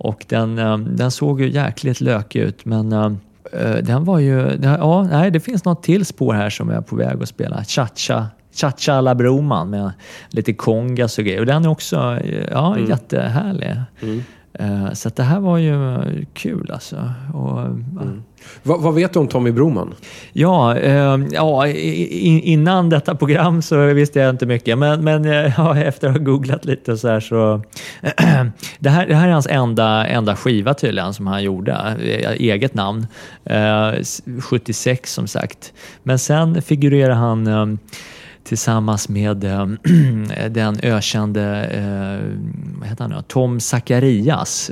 och 0.00 0.24
den, 0.28 0.58
eh, 0.58 0.78
den 0.78 1.10
såg 1.10 1.40
ju 1.40 1.50
jäkligt 1.50 2.00
lökig 2.00 2.40
ut 2.40 2.64
men 2.64 2.92
eh, 2.92 3.10
Eh, 3.52 3.76
Den 3.76 4.04
var 4.04 4.18
ju... 4.18 4.58
Ja, 4.62 5.02
nej, 5.02 5.30
det 5.30 5.40
finns 5.40 5.64
något 5.64 5.82
till 5.82 6.06
spår 6.06 6.34
här 6.34 6.50
som 6.50 6.68
jag 6.68 6.78
är 6.78 6.82
på 6.82 6.96
väg 6.96 7.22
att 7.22 7.28
spela. 7.28 7.64
Cha-cha. 7.64 8.26
Cha-cha 8.54 8.92
alla 8.92 9.14
Broman 9.14 9.70
med 9.70 9.92
lite 10.30 10.52
kongas 10.52 11.18
och 11.18 11.24
grejer. 11.24 11.40
Och 11.40 11.46
den 11.46 11.64
är 11.64 11.68
också 11.68 12.18
ja, 12.50 12.78
jättehärlig. 12.78 13.76
Eh, 14.00 14.08
Så 14.92 15.08
att 15.08 15.16
det 15.16 15.22
här 15.22 15.40
var 15.40 15.58
ju 15.58 15.76
kul 16.34 16.70
alltså. 16.72 16.96
Och, 17.34 17.58
ja. 17.58 18.02
Vad, 18.62 18.80
vad 18.82 18.94
vet 18.94 19.12
du 19.12 19.18
om 19.18 19.28
Tommy 19.28 19.50
Broman? 19.52 19.94
Ja, 20.32 20.76
eh, 20.76 21.18
ja 21.32 21.66
i, 21.66 21.70
i- 22.28 22.40
innan 22.52 22.88
detta 22.88 23.14
program 23.14 23.62
så 23.62 23.86
visste 23.86 24.20
jag 24.20 24.30
inte 24.30 24.46
mycket. 24.46 24.78
Men, 24.78 25.04
men 25.04 25.24
eh, 25.24 25.52
ja, 25.58 25.76
efter 25.78 26.08
att 26.08 26.16
ha 26.16 26.24
googlat 26.24 26.64
lite 26.64 26.96
så 26.96 27.08
här 27.08 27.20
så... 27.20 27.62
det, 28.78 28.90
här, 28.90 29.06
det 29.06 29.14
här 29.14 29.28
är 29.28 29.32
hans 29.32 29.46
enda, 29.46 30.06
enda 30.06 30.36
skiva 30.36 30.74
tydligen 30.74 31.14
som 31.14 31.26
han 31.26 31.42
gjorde. 31.42 31.72
eh, 32.02 32.30
Eget 32.30 32.74
namn. 32.74 33.06
Eh, 33.44 33.88
s- 33.88 34.22
76 34.40 35.12
som 35.12 35.26
sagt. 35.26 35.72
Men 36.02 36.18
sen 36.18 36.62
figurerar 36.62 37.14
han 37.14 37.46
eh, 37.46 37.66
tillsammans 38.44 39.08
med 39.08 39.44
eh, 39.44 39.66
den 40.50 40.78
ökände 40.82 41.64
eh, 41.64 42.38
vad 42.78 42.88
heter 42.88 43.04
han 43.04 43.10
nu? 43.10 43.22
Tom 43.28 43.60
Zacharias. 43.60 44.70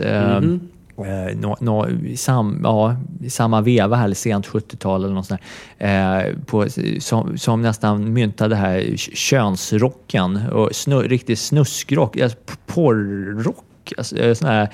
Eh, 1.07 1.37
nå, 1.37 1.57
nå, 1.61 1.89
i 1.89 2.17
sam, 2.17 2.61
ja, 2.65 2.97
samma 3.29 3.61
veva 3.61 3.97
här, 3.97 4.13
sent 4.15 4.47
70-tal 4.47 5.05
eller 5.05 5.15
något 5.15 5.27
sånt 5.27 5.41
där, 5.79 6.27
eh, 6.27 6.35
på, 6.47 6.67
som, 6.99 7.39
som 7.39 7.63
nästan 7.63 8.13
myntade 8.13 8.57
här 8.57 8.97
könsrocken 8.97 10.37
och 10.53 10.75
snu, 10.75 10.97
riktig 10.97 11.39
snuskrock, 11.39 12.21
alltså 12.21 12.39
porrrock. 12.67 13.65
Alltså, 13.97 14.17
eh, 14.17 14.35
sån 14.35 14.49
här, 14.49 14.69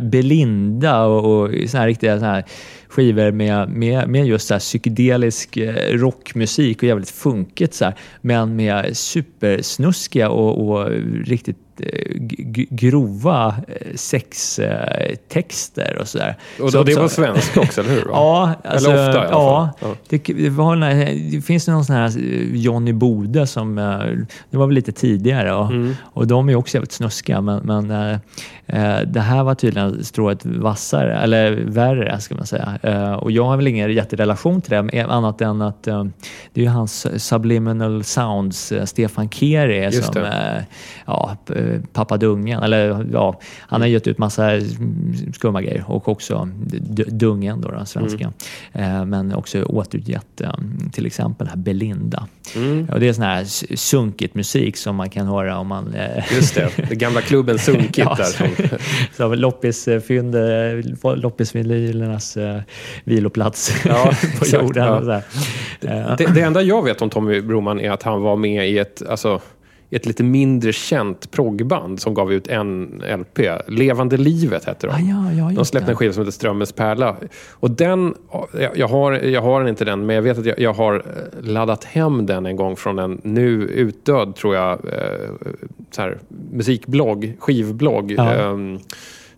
Belinda 0.00 1.04
och, 1.04 1.42
och 1.42 1.50
såna 1.68 1.80
här 1.80 1.86
riktiga 1.86 2.18
såna 2.18 2.32
här 2.32 2.44
skivor 2.88 3.30
med, 3.32 3.68
med, 3.68 4.08
med 4.08 4.26
just 4.26 4.46
så 4.48 4.54
här 4.54 4.58
psykedelisk 4.58 5.56
eh, 5.56 5.74
rockmusik 5.98 6.78
och 6.78 6.84
jävligt 6.88 7.10
funkigt 7.10 7.74
så 7.74 7.84
här, 7.84 7.94
men 8.20 8.56
med 8.56 8.96
supersnuskiga 8.96 10.28
och, 10.30 10.68
och 10.68 10.90
riktigt 11.24 11.56
eh, 11.80 12.12
grova 12.70 13.54
eh, 13.68 13.94
sextexter 14.88 15.96
och 16.00 16.08
sådär. 16.08 16.36
Och 16.60 16.72
Som- 16.72 16.84
det 16.84 16.94
var 16.94 17.08
som- 17.08 17.24
svensk 17.24 17.56
också, 17.56 17.80
eller 17.80 17.90
hur? 17.90 18.04
Ja, 18.08 18.52
alltså, 18.64 18.90
Eller 18.90 19.08
ofta 19.08 19.14
i 19.24 19.26
alla 19.26 19.30
ja, 19.30 19.70
fall. 19.80 19.88
Ja. 19.90 19.96
Det, 20.08 20.18
det, 20.34 20.48
var, 20.50 20.76
det 21.32 21.40
finns 21.42 21.68
någon 21.68 21.84
sån 21.84 21.96
här 21.96 22.12
Johnny 22.52 22.92
Bode 22.92 23.46
som, 23.46 23.74
det 24.50 24.56
var 24.56 24.66
väl 24.66 24.74
lite 24.74 24.92
tidigare 24.92 25.54
och, 25.54 25.68
Mm. 25.70 25.94
och 26.02 26.26
de 26.26 26.48
är 26.48 26.54
också 26.54 26.76
jävligt 26.76 26.92
snuskiga 26.92 27.40
men, 27.40 27.60
men 27.64 27.90
eh, 28.66 29.00
det 29.06 29.20
här 29.20 29.42
var 29.44 29.54
tydligen 29.54 30.04
strået 30.04 30.46
vassare, 30.46 31.18
eller 31.18 31.52
värre 31.66 32.20
ska 32.20 32.34
man 32.34 32.46
säga. 32.46 32.77
Eh, 32.82 33.12
och 33.12 33.32
jag 33.32 33.44
har 33.44 33.56
väl 33.56 33.66
ingen 33.66 33.92
jätterelation 33.92 34.60
till 34.60 34.70
det 34.70 35.02
annat 35.02 35.40
än 35.40 35.62
att 35.62 35.86
eh, 35.86 36.04
det 36.52 36.60
är 36.60 36.64
ju 36.64 36.70
hans 36.70 37.24
Subliminal 37.24 38.04
Sounds, 38.04 38.72
eh, 38.72 38.84
Stefan 38.84 39.30
Keri 39.30 39.92
som 39.92 40.26
ja, 41.06 41.36
pappa 41.92 42.16
Dungen, 42.16 42.62
eller 42.62 43.06
ja, 43.12 43.40
han 43.60 43.80
har 43.80 43.88
gett 43.88 44.06
ut 44.06 44.18
massa 44.18 44.52
mm, 44.52 45.32
skumma 45.34 45.62
grejer 45.62 45.84
och 45.86 46.08
också 46.08 46.48
Dungen 47.08 47.60
då, 47.60 47.70
då 47.70 47.84
svenska. 47.84 48.32
Eh, 48.72 49.04
men 49.04 49.34
också 49.34 49.62
återgett 49.62 50.40
eh, 50.40 50.52
till 50.92 51.06
exempel 51.06 51.46
den 51.46 51.56
här 51.56 51.62
Belinda. 51.62 52.26
Och 52.92 53.00
det 53.00 53.08
är 53.08 53.12
sån 53.12 53.24
här 53.24 53.44
sunkigt 53.76 54.34
musik 54.34 54.76
som 54.76 54.96
man 54.96 55.10
kan 55.10 55.26
höra 55.26 55.58
om 55.58 55.66
man... 55.66 55.94
Just 56.34 56.54
det, 56.54 56.70
det 56.88 56.94
gamla 56.94 57.20
klubben 57.20 57.58
Sunkit 57.68 57.98
Ja, 57.98 58.14
där. 58.14 58.24
Som, 58.24 58.78
Så 59.16 59.34
loppisfynd, 59.34 60.34
loppisvinylernas 61.16 62.38
viloplats 63.04 63.72
Ja, 63.84 64.12
på 64.38 64.46
jorden. 64.46 65.22
ja. 65.80 66.14
Det, 66.18 66.26
det 66.34 66.40
enda 66.40 66.62
jag 66.62 66.84
vet 66.84 67.02
om 67.02 67.10
Tommy 67.10 67.40
Broman 67.40 67.80
är 67.80 67.90
att 67.90 68.02
han 68.02 68.22
var 68.22 68.36
med 68.36 68.70
i 68.70 68.78
ett, 68.78 69.02
alltså, 69.08 69.40
ett 69.90 70.06
lite 70.06 70.22
mindre 70.22 70.72
känt 70.72 71.30
proggband 71.30 72.00
som 72.00 72.14
gav 72.14 72.32
ut 72.32 72.48
en 72.48 73.02
LP. 73.18 73.38
Levande 73.66 74.16
livet 74.16 74.64
hette 74.64 74.86
de. 74.86 74.92
Ah, 74.92 74.98
ja, 74.98 75.32
ja, 75.32 75.52
de 75.56 75.64
släppte 75.64 75.90
en 75.90 75.96
skiva 75.96 76.12
som 76.12 76.20
heter 76.22 76.32
Strömmens 76.32 76.72
pärla. 76.72 77.16
Och 77.50 77.70
den, 77.70 78.14
jag, 78.74 78.88
har, 78.88 79.12
jag 79.12 79.40
har 79.40 79.60
den 79.60 79.68
inte 79.68 79.84
den, 79.84 80.06
men 80.06 80.16
jag 80.16 80.22
vet 80.22 80.38
att 80.38 80.46
jag, 80.46 80.58
jag 80.58 80.72
har 80.72 80.94
eh, 80.94 81.50
laddat 81.50 81.84
hem 81.84 82.26
den 82.26 82.46
en 82.46 82.56
gång 82.56 82.76
från 82.76 82.98
en 82.98 83.20
nu 83.24 83.62
utdöd, 83.62 84.36
tror 84.36 84.54
jag, 84.54 84.72
eh, 84.72 85.30
så 85.90 86.02
här, 86.02 86.18
musikblogg, 86.52 87.36
skivblogg. 87.38 88.14
Ja. 88.16 88.34
ehm, 88.34 88.78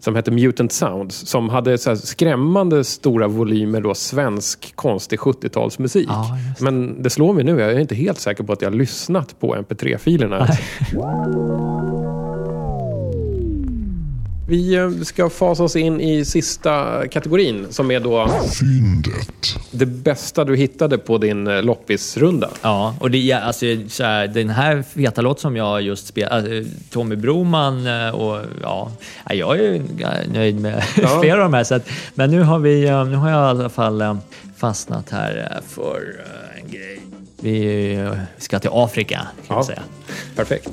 som 0.00 0.16
hette 0.16 0.30
Mutant 0.30 0.72
Sounds, 0.72 1.26
som 1.26 1.48
hade 1.48 1.78
så 1.78 1.96
skrämmande 1.96 2.84
stora 2.84 3.28
volymer 3.28 3.80
då 3.80 3.94
svensk 3.94 4.76
konstig 4.76 5.18
70-talsmusik. 5.18 6.06
Ja. 6.08 6.38
Men 6.60 7.02
det 7.02 7.10
slår 7.10 7.32
mig 7.32 7.44
nu, 7.44 7.60
jag 7.60 7.72
är 7.72 7.78
inte 7.78 7.94
helt 7.94 8.18
säker 8.18 8.44
på 8.44 8.52
att 8.52 8.62
jag 8.62 8.70
har 8.70 8.76
lyssnat 8.76 9.40
på 9.40 9.56
mp3-filerna. 9.56 10.48
Vi 14.50 14.74
eh, 14.74 14.90
ska 15.02 15.30
fasa 15.30 15.62
oss 15.64 15.76
in 15.76 16.00
i 16.00 16.24
sista 16.24 17.02
kategorin 17.08 17.66
som 17.70 17.90
är 17.90 18.00
då 18.00 18.28
Fyndet. 18.60 19.56
det 19.70 19.86
bästa 19.86 20.44
du 20.44 20.56
hittade 20.56 20.98
på 20.98 21.18
din 21.18 21.46
eh, 21.46 21.62
loppisrunda. 21.62 22.50
Ja, 22.62 22.94
och 23.00 23.10
det, 23.10 23.30
är 23.32 23.40
alltså, 23.40 23.66
så 23.88 24.04
här, 24.04 24.26
den 24.28 24.50
här 24.50 24.82
feta 24.82 25.20
låt 25.22 25.40
som 25.40 25.56
jag 25.56 25.82
just 25.82 26.06
spelade, 26.06 26.58
äh, 26.58 26.64
Tommy 26.90 27.16
Broman 27.16 27.86
eh, 27.86 28.08
och 28.14 28.44
ja, 28.62 28.92
ja, 29.28 29.34
jag 29.34 29.58
är 29.58 29.62
ju 29.62 29.82
nöjd 30.32 30.60
med 30.60 30.82
Ja. 30.96 31.20
flera 31.20 31.34
av 31.44 31.50
de 31.50 31.54
här. 31.54 31.64
Så 31.64 31.74
att, 31.74 31.88
men 32.14 32.30
nu 32.30 32.42
har, 32.42 32.58
vi, 32.58 32.80
nu 32.80 33.16
har 33.16 33.30
jag 33.30 33.38
i 33.56 33.60
alla 33.60 33.68
fall 33.68 34.16
fastnat 34.56 35.10
här 35.10 35.60
för 35.68 36.24
en 36.60 36.70
grej. 36.70 37.00
Vi 37.40 38.08
ska 38.38 38.58
till 38.58 38.70
Afrika 38.72 39.16
kan 39.18 39.26
Ja. 39.48 39.54
man 39.54 39.64
säga. 39.64 39.82
Perfekt. 40.36 40.70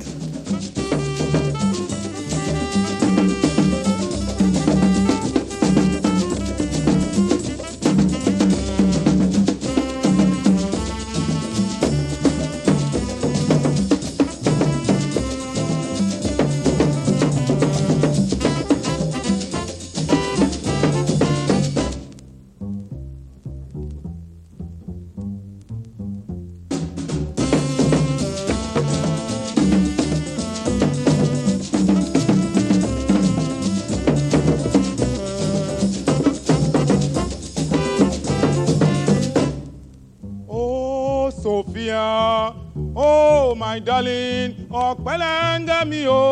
My 43.77 43.83
darling, 43.85 44.51
ọ̀pẹ́lẹ́ngẹ́ 44.83 45.81
oh, 45.81 45.87
mi 45.89 46.01
o, 46.07 46.23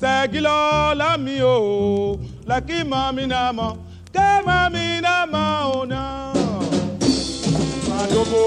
ṣẹ́gilọ́lá 0.00 1.08
mi 1.24 1.34
o, 1.54 1.56
lẹ́kí 2.48 2.78
mami 2.90 3.24
náà 3.32 3.48
mọ̀, 3.58 3.70
kẹ́ 4.14 4.32
mami 4.46 4.84
náà 5.04 5.22
mọ̀ 5.32 5.46
ọ́ 5.76 5.82
náà. 5.92 6.08
Madogo, 7.88 8.44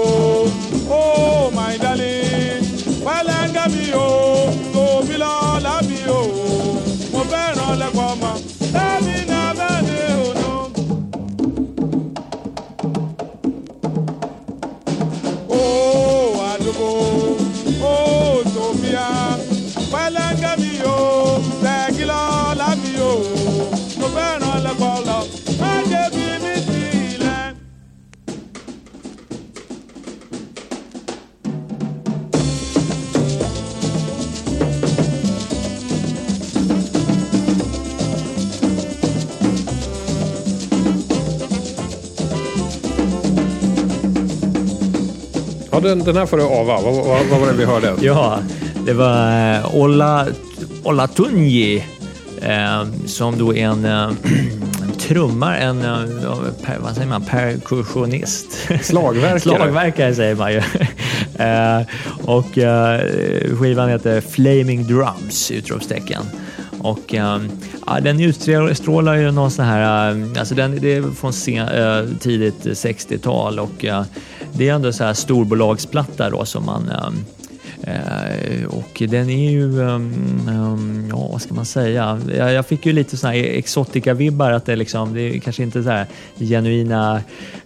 oh, 0.98 1.44
my 1.56 1.74
darling, 1.82 2.62
pẹ́lẹ́ngẹ́ 3.04 3.66
mi 3.74 3.84
o, 3.94 4.06
oh, 4.06 4.61
Ja, 45.72 45.80
den, 45.80 45.98
den 45.98 46.16
här 46.16 46.26
får 46.26 46.36
du 46.36 46.42
ava. 46.42 46.80
Vad, 46.80 46.94
vad, 46.94 47.26
vad 47.30 47.40
var 47.40 47.46
det 47.46 47.52
vi 47.52 47.64
hörde? 47.64 47.94
Ja, 48.00 48.38
det 48.86 48.92
var 48.92 49.54
eh, 49.54 49.76
Olla, 49.76 50.26
Olla 50.82 51.06
Tunji 51.06 51.84
eh, 52.40 52.84
som 53.06 53.38
då 53.38 53.54
är 53.54 53.64
en 53.64 53.84
eh, 53.84 54.10
trummar, 54.98 55.56
en 55.56 55.84
eh, 55.84 56.04
per, 56.64 56.78
vad 56.78 56.94
säger 56.94 57.08
man, 57.08 57.24
perkussionist. 57.24 58.68
Slagverkare. 58.82 59.40
Slagverkare 59.40 60.14
säger 60.14 60.34
man 60.34 60.52
ju. 60.52 60.62
Eh, 61.38 61.82
och 62.24 62.58
eh, 62.58 63.00
skivan 63.58 63.88
heter 63.88 64.20
Flaming 64.20 64.86
Drums! 64.86 65.50
Utropstecken. 65.50 66.22
Och 66.78 67.14
eh, 67.14 67.40
ja, 67.86 68.00
den 68.00 68.20
utstrålar 68.20 69.14
ju 69.14 69.30
någon 69.30 69.50
sån 69.50 69.64
här, 69.64 70.10
alltså 70.38 70.54
den, 70.54 70.78
det 70.80 70.94
är 70.94 71.02
från 71.02 71.32
sen, 71.32 72.18
tidigt 72.20 72.64
60-tal 72.64 73.58
och 73.58 73.84
det 74.52 74.68
är 74.68 74.74
ändå 74.74 74.92
så 74.92 75.04
här 75.04 75.14
storbolagsplatta 75.14 76.30
då 76.30 76.44
som 76.44 76.64
man 76.66 76.90
Eh, 77.82 78.64
och 78.66 79.02
den 79.08 79.30
är 79.30 79.50
ju, 79.50 79.80
um, 79.80 80.14
um, 80.48 81.06
ja 81.10 81.28
vad 81.32 81.42
ska 81.42 81.54
man 81.54 81.64
säga? 81.64 82.20
Jag, 82.36 82.52
jag 82.52 82.66
fick 82.66 82.86
ju 82.86 82.92
lite 82.92 83.16
såna 83.16 83.32
här 83.32 83.42
exotica-vibbar 83.42 84.52
att 84.52 84.66
det, 84.66 84.76
liksom, 84.76 85.14
det 85.14 85.20
är 85.20 85.38
kanske 85.38 85.62
inte 85.62 85.82
så 85.82 86.04
genuina 86.44 87.20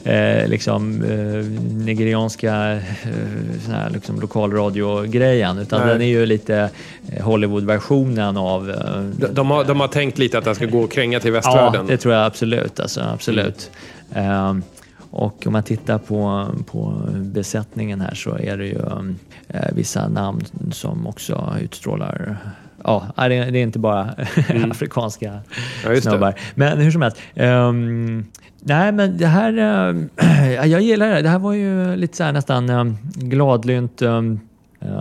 eh, 0.05 0.49
liksom, 0.49 1.03
eh, 1.03 1.45
nigerianska 1.85 2.73
eh, 2.73 3.91
liksom, 3.93 4.21
lokalradio-grejen 4.21 5.59
utan 5.59 5.81
Nej. 5.81 5.89
den 5.89 6.03
är 6.03 6.07
ju 6.07 6.27
lite 6.27 6.71
Hollywood-versionen 7.21 8.37
av 8.37 8.67
De, 9.17 9.27
de, 9.27 9.51
har, 9.51 9.65
de 9.65 9.81
har 9.81 9.89
tänkt 9.89 10.19
lite 10.19 10.39
att 10.39 10.45
den 10.45 10.55
ska 10.55 10.67
gå 10.67 10.81
och 10.81 10.93
kränga 10.93 11.21
till 11.21 11.29
Ja, 11.29 11.35
västvärlden. 11.35 11.87
det 11.87 11.97
tror 11.97 12.15
jag 12.15 12.27
absolut. 12.27 12.81
Alltså, 12.81 13.01
absolut. 13.01 13.71
Ehm, 14.15 14.63
och 15.17 15.47
om 15.47 15.53
man 15.53 15.63
tittar 15.63 15.99
på, 15.99 16.47
på 16.67 17.09
besättningen 17.15 18.01
här 18.01 18.15
så 18.15 18.39
är 18.39 18.57
det 18.57 18.67
ju 18.67 18.81
eh, 19.49 19.73
vissa 19.73 20.09
namn 20.09 20.45
som 20.73 21.07
också 21.07 21.55
utstrålar 21.63 22.37
Ja, 22.85 23.07
nej, 23.17 23.29
det 23.29 23.35
är, 23.35 23.51
det 23.51 23.59
är 23.59 23.63
inte 23.63 23.79
bara 23.79 24.03
afrikanska 24.71 25.29
Mm. 25.31 25.43
Ja, 25.85 25.91
just 25.91 26.05
det. 26.05 26.11
snubbar. 26.11 26.35
Men 26.55 26.79
hur 26.79 26.91
som 26.91 27.03
helst. 27.03 27.17
ehm, 27.35 28.25
nej, 28.61 28.93
men 28.93 29.17
det 29.19 29.27
här... 29.27 29.53
eh, 29.59 30.67
jag 30.71 30.81
gillar 30.81 31.09
det. 31.15 31.23
Det 31.23 31.29
här 31.29 31.39
var 31.39 31.53
ju 31.53 31.97
lite 31.97 32.17
så 32.17 32.25
här 32.25 32.33
nästan 32.33 32.71
um, 32.71 32.99
gladlynt. 33.15 34.01
Ja, 34.01 34.23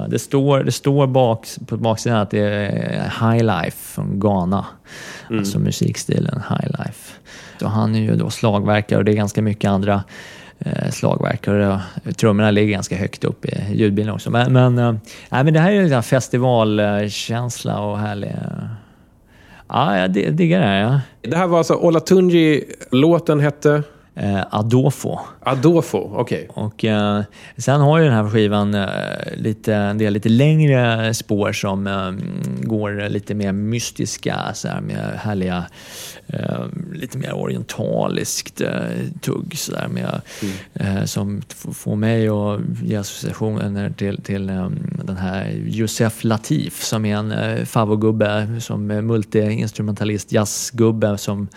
det 0.10 0.20
står, 0.20 0.60
det 0.64 0.72
står 0.72 1.08
bak, 1.08 1.48
på 1.68 1.78
baksidan 1.78 2.18
att 2.20 2.30
det 2.32 2.40
är 2.40 3.04
High 3.32 3.44
Life 3.46 3.78
från 3.94 4.20
Ghana. 4.20 4.66
Alltså 5.30 5.60
musikstilen 5.60 6.42
High 6.50 6.68
Life. 6.80 7.14
Så 7.60 7.68
han 7.68 7.96
är 7.96 8.00
ju 8.00 8.16
då 8.16 8.30
slagverkare 8.30 9.00
och 9.00 9.06
det 9.06 9.12
är 9.12 9.16
ganska 9.16 9.42
mycket 9.42 9.70
andra 9.70 10.04
eh, 10.60 10.90
slagverkare. 10.92 11.80
Trummorna 12.18 12.52
ligger 12.52 12.72
ganska 12.72 12.96
högt 12.98 13.24
upp 13.24 13.46
i 13.46 13.64
ljudbilen 13.74 14.14
också. 14.14 14.30
Men, 14.32 14.54
men, 14.54 14.78
eh, 14.78 14.96
nej, 15.30 15.44
men 15.44 15.54
det 15.54 15.60
här 15.60 15.72
är 15.72 15.94
en 15.94 16.04
festivalkänsla 16.04 17.80
och 17.80 18.00
härlig... 18.00 18.30
eh, 18.30 18.66
Ja, 19.68 19.98
jag 19.98 20.12
di- 20.12 20.30
diggar 20.32 20.60
det 20.60 20.66
här. 20.66 20.80
Ja. 20.82 21.00
Det 21.22 21.38
här 21.38 21.48
var 21.48 21.58
alltså 21.58 21.74
Olatunji, 21.76 22.64
låten 22.92 23.40
hette 23.40 23.84
Eh, 24.16 24.44
Adolfo. 24.50 25.20
Adolfo, 25.40 26.12
okej. 26.16 26.48
Och 26.54 26.86
eh, 26.86 27.22
sen 27.58 27.82
har 27.82 28.00
ju 28.00 28.06
den 28.06 28.14
här 28.14 28.30
skivan 28.30 28.74
eh, 28.74 28.90
lite, 29.34 29.76
en 29.76 29.98
del 29.98 30.14
lite 30.14 30.30
längre 30.30 31.14
spår 31.14 31.52
som 31.52 31.88
eh, 31.88 32.12
går 32.62 33.10
lite 33.10 33.34
mer 33.34 33.52
mystiska, 33.52 34.36
så 34.54 34.68
här, 34.68 34.82
med 34.82 35.20
härliga, 35.20 35.66
eh, 36.28 36.66
lite 36.94 37.18
mer 37.18 37.34
orientaliskt 37.34 38.62
eh, 38.62 38.72
tugg 39.22 39.58
så 39.58 39.72
där, 39.72 39.88
med, 39.88 40.22
eh, 40.74 41.04
som 41.04 41.42
får 41.74 41.96
mig 41.96 42.28
att 42.28 42.62
ge 42.84 42.96
associationer 42.96 43.90
till, 43.90 44.22
till 44.22 44.50
eh, 44.50 44.70
den 45.04 45.18
här 45.18 45.52
Josef 45.66 46.24
Latif 46.24 46.84
som 46.84 47.06
är 47.06 47.16
en 47.18 47.32
eh, 47.32 47.66
favogubbe, 47.66 48.62
som 48.62 48.88
multiinstrumentalist, 48.88 50.32
jazzgubbe 50.32 51.18
som, 51.18 51.48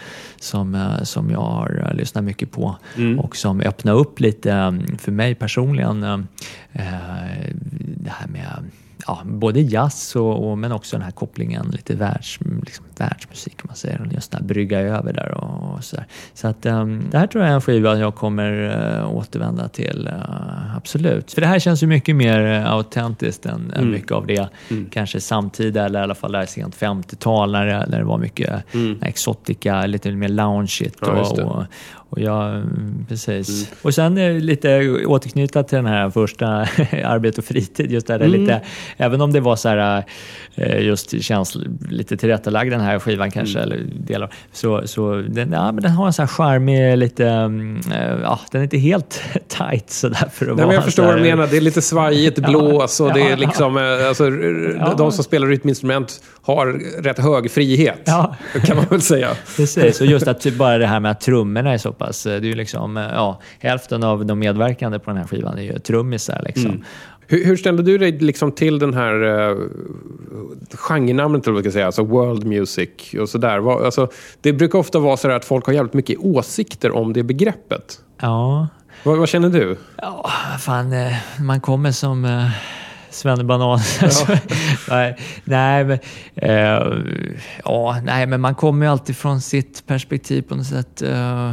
som, 0.40 0.74
eh, 0.74 1.02
som 1.02 1.30
jag 1.30 1.40
har 1.40 1.92
lyssnat 1.94 2.24
mycket 2.24 2.50
på. 2.50 2.76
Och 3.18 3.36
som 3.36 3.60
öppnar 3.60 3.94
upp 3.94 4.20
lite 4.20 4.78
för 4.98 5.12
mig 5.12 5.34
personligen 5.34 6.00
det 7.96 8.10
här 8.10 8.28
med 8.28 8.70
ja, 9.08 9.22
både 9.24 9.60
jazz 9.60 10.16
och, 10.16 10.50
och, 10.50 10.58
men 10.58 10.72
också 10.72 10.96
den 10.96 11.04
här 11.04 11.10
kopplingen 11.10 11.68
lite 11.72 11.94
världs, 11.94 12.38
liksom, 12.64 12.84
världsmusik 12.96 13.64
man 13.64 14.00
och 14.06 14.12
Just 14.12 14.30
den 14.30 14.40
här 14.40 14.48
brygga 14.48 14.80
över 14.80 15.12
där 15.12 15.34
och, 15.34 15.74
och 15.74 15.84
så 15.84 15.96
där. 15.96 16.06
Så 16.34 16.48
att 16.48 16.66
um, 16.66 17.04
det 17.10 17.18
här 17.18 17.26
tror 17.26 17.44
jag 17.44 17.50
är 17.50 17.54
en 17.54 17.60
skiva 17.60 17.98
jag 17.98 18.14
kommer 18.14 18.52
uh, 18.52 19.16
återvända 19.16 19.68
till. 19.68 20.08
Uh, 20.12 20.76
absolut. 20.76 21.32
För 21.32 21.40
det 21.40 21.46
här 21.46 21.58
känns 21.58 21.82
ju 21.82 21.86
mycket 21.86 22.16
mer 22.16 22.60
uh, 22.60 22.72
autentiskt 22.72 23.46
än, 23.46 23.72
än 23.76 23.90
mycket 23.90 24.12
av 24.12 24.26
det 24.26 24.48
kanske 24.90 25.20
samtida 25.20 25.84
eller 25.84 26.00
i 26.00 26.02
alla 26.02 26.14
fall 26.14 26.32
där 26.32 26.46
sent 26.46 26.76
50-tal 26.76 27.52
när 27.52 27.86
när 27.86 27.98
det 27.98 28.04
var 28.04 28.18
mycket 28.18 28.74
mm. 28.74 29.02
exotica, 29.02 29.86
lite 29.86 30.10
mer 30.10 30.28
loungeigt 30.28 30.98
Ja, 31.00 31.08
och, 31.08 31.38
och, 31.38 31.64
och 32.10 32.20
jag, 32.20 32.54
mm, 32.54 33.06
precis. 33.08 33.72
Och 33.82 33.94
sen 33.94 34.38
lite 34.46 34.90
återknyta 35.06 35.62
till 35.62 35.76
den 35.76 35.86
här 35.86 36.10
första 36.10 36.46
arbete 37.04 37.40
och 37.40 37.44
fritid. 37.44 37.92
Just 37.92 38.06
där 38.06 38.20
Mm. 38.20 38.40
lite, 38.40 38.60
även 38.96 39.20
om 39.20 39.32
det 39.32 39.40
var 39.40 39.56
så 39.56 39.68
här, 39.68 40.04
eh, 40.54 40.80
just 40.80 41.22
känns 41.22 41.56
lite 41.90 42.16
tillrättalagd 42.16 42.70
den 42.70 42.80
här 42.80 42.98
skivan 42.98 43.30
kanske, 43.30 43.58
Mm. 43.58 43.72
eller 43.72 43.84
delar, 44.06 44.30
så, 44.52 44.82
så 44.86 45.14
den, 45.28 45.52
ja, 45.52 45.72
men 45.72 45.82
den 45.82 45.92
har 45.92 46.06
en 46.06 46.12
så 46.12 46.22
här 46.22 46.26
charmig, 46.26 46.96
lite, 46.98 47.28
mm, 47.28 47.80
eh, 47.92 48.16
ja, 48.22 48.40
den 48.50 48.60
är 48.60 48.62
inte 48.64 48.78
helt 48.78 49.22
tight 49.48 49.90
sådär 49.90 50.16
för 50.16 50.24
att 50.26 50.38
Nej, 50.40 50.56
vara 50.56 50.66
men 50.66 50.74
jag 50.74 50.84
förstår 50.84 51.04
vad 51.04 51.16
du 51.16 51.22
menar. 51.22 51.46
Det 51.46 51.56
är 51.56 51.60
lite 51.60 51.82
svajigt 51.82 52.38
blås 52.48 53.00
och 53.00 53.12
det 53.14 53.20
är 53.20 53.36
liksom... 53.36 53.76
eh, 53.76 54.08
Alltså, 54.08 54.26
r- 54.26 54.94
De 54.98 55.12
som 55.12 55.24
spelar 55.24 55.46
rytminstrument 55.46 56.20
har 56.42 56.66
rätt 57.02 57.18
hög 57.18 57.50
frihet, 57.50 58.00
Ja. 58.04 58.36
kan 58.64 58.76
man 58.76 58.86
väl 58.90 59.00
säga. 59.02 59.28
Precis, 59.56 60.00
och 60.00 60.06
just 60.06 60.28
att 60.28 60.40
typ 60.40 60.54
bara 60.54 60.78
det 60.78 60.86
här 60.86 61.00
med 61.00 61.10
att 61.10 61.20
trummorna 61.20 61.72
är 61.72 61.78
så 61.78 61.92
pass... 61.98 62.26
eh, 62.26 62.40
Det 62.40 62.46
är 62.46 62.48
ju 62.48 62.54
liksom, 62.54 62.96
eh, 62.96 63.02
ja, 63.12 63.40
hälften 63.58 64.04
av 64.04 64.26
de 64.26 64.38
medverkande 64.38 64.98
på 64.98 65.10
den 65.10 65.16
här 65.16 65.26
skivan 65.26 65.58
är 65.58 65.62
ju 65.62 65.78
trummisar 65.78 66.42
liksom. 66.46 66.84
Hur, 67.30 67.44
hur 67.44 67.56
ställde 67.56 67.82
du 67.82 67.98
dig 67.98 68.12
liksom 68.18 68.52
till 68.52 68.78
den 68.78 68.94
här 68.94 69.22
uh, 69.22 69.68
genrenamnet, 70.74 71.46
eller 71.46 71.54
vad 71.54 71.62
ska 71.62 71.72
säga, 71.72 71.86
alltså 71.86 72.04
world 72.04 72.44
music 72.46 72.88
och 73.20 73.28
sådär? 73.28 73.84
Alltså, 73.84 74.08
det 74.40 74.52
brukar 74.52 74.78
ofta 74.78 74.98
vara 74.98 75.16
så 75.16 75.30
att 75.30 75.44
folk 75.44 75.66
har 75.66 75.72
jävligt 75.72 75.94
mycket 75.94 76.18
åsikter 76.18 76.90
om 76.96 77.12
det 77.12 77.22
begreppet. 77.22 78.00
Ja, 78.20 78.68
Vad, 79.04 79.18
vad 79.18 79.28
känner 79.28 79.48
du? 79.48 79.76
Ja, 79.96 80.30
fan, 80.58 80.94
man 81.40 81.60
kommer 81.60 81.92
som 81.92 82.24
eh, 82.24 82.50
svennebanan. 83.10 83.78
Alltså, 84.02 84.26
nej, 84.90 85.16
nej, 85.44 85.84
men, 85.84 85.98
eh, 86.36 86.98
ja, 87.64 88.00
nej, 88.04 88.26
men 88.26 88.40
man 88.40 88.54
kommer 88.54 88.86
ju 88.86 88.92
alltid 88.92 89.16
från 89.16 89.40
sitt 89.40 89.86
perspektiv 89.86 90.42
på 90.42 90.54
något 90.54 90.66
sätt. 90.66 91.02
Eh, 91.02 91.52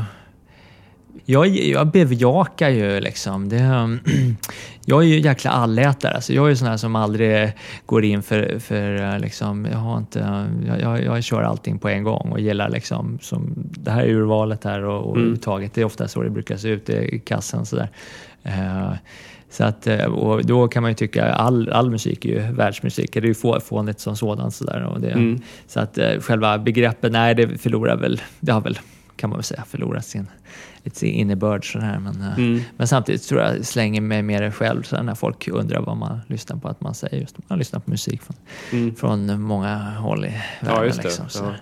jag, 1.25 1.47
jag 1.47 1.87
bejakar 1.87 2.69
ju 2.69 2.99
liksom. 2.99 3.49
Det, 3.49 3.57
jag 4.85 5.03
är 5.03 5.07
ju 5.07 5.19
jäkla 5.19 5.51
allätare. 5.51 6.13
Alltså, 6.13 6.33
jag 6.33 6.45
är 6.45 6.49
ju 6.49 6.55
sån 6.55 6.67
här 6.67 6.77
som 6.77 6.95
aldrig 6.95 7.51
går 7.85 8.05
in 8.05 8.23
för, 8.23 8.59
för 8.59 9.13
eh, 9.13 9.19
liksom, 9.19 9.67
jag 9.71 9.77
har 9.77 9.97
inte, 9.97 10.47
jag, 10.67 10.81
jag, 10.81 11.03
jag 11.03 11.23
kör 11.23 11.41
allting 11.41 11.79
på 11.79 11.89
en 11.89 12.03
gång 12.03 12.31
och 12.31 12.39
gillar 12.39 12.69
liksom, 12.69 13.19
som, 13.21 13.53
det 13.55 13.91
här 13.91 14.07
urvalet 14.09 14.63
här 14.63 14.83
och, 14.83 15.09
och 15.09 15.17
överhuvudtaget. 15.17 15.73
Det 15.73 15.81
är 15.81 15.85
ofta 15.85 16.07
så 16.07 16.21
det 16.21 16.29
brukar 16.29 16.57
se 16.57 16.67
ut 16.69 16.89
i 16.89 17.19
kassan 17.25 17.65
sådär. 17.65 17.89
Eh, 18.43 18.91
så 19.49 19.63
att, 19.63 19.87
eh, 19.87 20.05
och 20.05 20.45
då 20.45 20.67
kan 20.67 20.81
man 20.81 20.91
ju 20.91 20.95
tycka 20.95 21.33
all, 21.33 21.69
all 21.69 21.89
musik 21.89 22.25
är 22.25 22.29
ju 22.29 22.39
världsmusik. 22.53 23.13
Det 23.13 23.19
är 23.19 23.23
ju 23.23 23.33
få- 23.33 23.59
fånigt 23.59 23.99
som 23.99 24.15
sådant. 24.15 24.55
Så, 24.55 24.63
där, 24.63 24.83
och 24.83 25.01
det, 25.01 25.37
så 25.67 25.79
att 25.79 25.99
själva 26.19 26.57
begreppet, 26.57 27.11
nej 27.11 27.35
det 27.35 27.57
förlorar 27.57 27.97
väl, 27.97 28.21
det 28.39 28.51
har 28.51 28.61
väl 28.61 28.79
kan 29.15 29.29
man 29.29 29.37
väl 29.37 29.43
säga 29.43 29.63
förlorat 29.67 30.05
sin, 30.05 30.27
lite 30.85 31.07
innebörd. 31.07 31.71
Sådär. 31.71 31.99
Men, 32.03 32.21
eh, 32.55 32.61
men 32.77 32.87
samtidigt 32.87 33.23
tror 33.27 33.41
jag 33.41 33.65
slänger 33.65 34.01
mig 34.01 34.21
med 34.23 34.41
det 34.41 34.51
själv 34.51 34.83
så 34.83 35.03
när 35.03 35.15
folk 35.15 35.47
undrar 35.47 35.81
vad 35.81 35.97
man 35.97 36.19
lyssnar 36.27 36.57
på. 36.57 36.67
Att 36.67 36.81
man 36.81 36.93
säger 36.93 37.17
just 37.17 37.35
man 37.47 37.59
lyssnar 37.59 37.79
på 37.79 37.89
musik 37.91 38.21
från, 38.21 38.95
från 38.95 39.41
många 39.41 39.77
håll 39.77 40.25
i 40.25 40.31
världen. 40.61 40.85
just 40.85 40.97
det. 40.97 41.03
Liksom, 41.03 41.25
Ja. 41.25 41.29
sådär. 41.29 41.61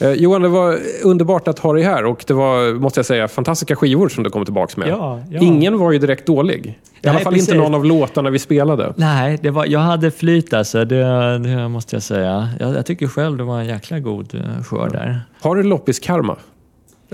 Eh, 0.00 0.12
Johan, 0.12 0.42
det 0.42 0.48
var 0.48 0.78
underbart 1.04 1.48
att 1.48 1.58
ha 1.58 1.72
dig 1.72 1.82
här 1.82 2.04
och 2.04 2.24
det 2.26 2.34
var, 2.34 2.74
måste 2.74 2.98
jag 2.98 3.06
säga, 3.06 3.28
fantastiska 3.28 3.76
skivor 3.76 4.08
som 4.08 4.24
du 4.24 4.30
kom 4.30 4.44
tillbaka 4.44 4.72
med. 4.76 4.88
Ja, 4.88 5.20
ja. 5.30 5.40
Ingen 5.40 5.78
var 5.78 5.92
ju 5.92 5.98
direkt 5.98 6.26
dålig. 6.26 6.66
I 6.66 6.74
Nej, 7.02 7.10
alla 7.10 7.18
fall 7.18 7.32
precis. 7.32 7.48
inte 7.48 7.58
någon 7.60 7.74
av 7.74 7.84
låtarna 7.84 8.30
vi 8.30 8.38
spelade. 8.38 8.92
Nej, 8.96 9.38
det 9.42 9.50
var, 9.50 9.66
jag 9.66 9.80
hade 9.80 10.10
flyt 10.10 10.52
alltså, 10.52 10.84
det, 10.84 11.38
det 11.38 11.68
måste 11.68 11.96
jag 11.96 12.02
säga. 12.02 12.48
Jag, 12.60 12.74
jag 12.74 12.86
tycker 12.86 13.06
själv 13.06 13.36
det 13.36 13.44
var 13.44 13.60
en 13.60 13.66
jäkla 13.66 13.98
god 14.00 14.34
uh, 14.34 14.62
skörd 14.62 14.92
där. 14.92 15.20
Har 15.40 15.56
du 15.56 15.62
loppis-karma? 15.62 16.36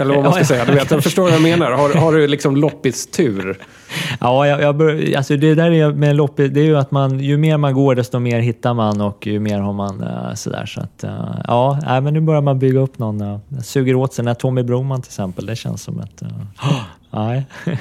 Eller 0.00 0.14
vad 0.14 0.24
man 0.24 0.32
ska 0.32 0.44
säga. 0.44 0.64
Du 0.64 0.72
vet, 0.72 0.90
jag 0.90 1.02
förstår 1.02 1.22
vad 1.22 1.32
jag 1.32 1.42
menar. 1.42 1.72
Har, 1.72 1.94
har 1.94 2.12
du 2.12 2.26
liksom 2.26 2.56
loppis-tur? 2.56 3.58
Ja, 4.20 4.46
jag, 4.46 4.62
jag 4.62 4.76
bör, 4.76 5.16
alltså 5.16 5.36
det 5.36 5.54
där 5.54 5.70
är 5.70 5.92
med 5.92 6.16
loppis, 6.16 6.50
det 6.50 6.60
är 6.60 6.64
ju 6.64 6.76
att 6.76 6.90
man, 6.90 7.20
ju 7.20 7.36
mer 7.36 7.56
man 7.56 7.74
går 7.74 7.94
desto 7.94 8.18
mer 8.18 8.40
hittar 8.40 8.74
man 8.74 9.00
och 9.00 9.26
ju 9.26 9.40
mer 9.40 9.58
har 9.58 9.72
man 9.72 10.02
uh, 10.02 10.34
sådär. 10.34 10.66
Så 10.66 10.80
att, 10.80 11.04
uh, 11.04 11.40
ja, 11.46 12.00
men 12.00 12.14
nu 12.14 12.20
börjar 12.20 12.40
man 12.40 12.58
bygga 12.58 12.80
upp 12.80 12.98
någon, 12.98 13.22
uh, 13.22 13.38
suger 13.62 13.94
åt 13.94 14.14
sig. 14.14 14.24
När 14.24 14.34
Tommy 14.34 14.62
Broman 14.62 15.02
till 15.02 15.08
exempel, 15.08 15.46
det 15.46 15.56
känns 15.56 15.82
som 15.82 16.00
ett... 16.00 16.22
Nej. 17.10 17.46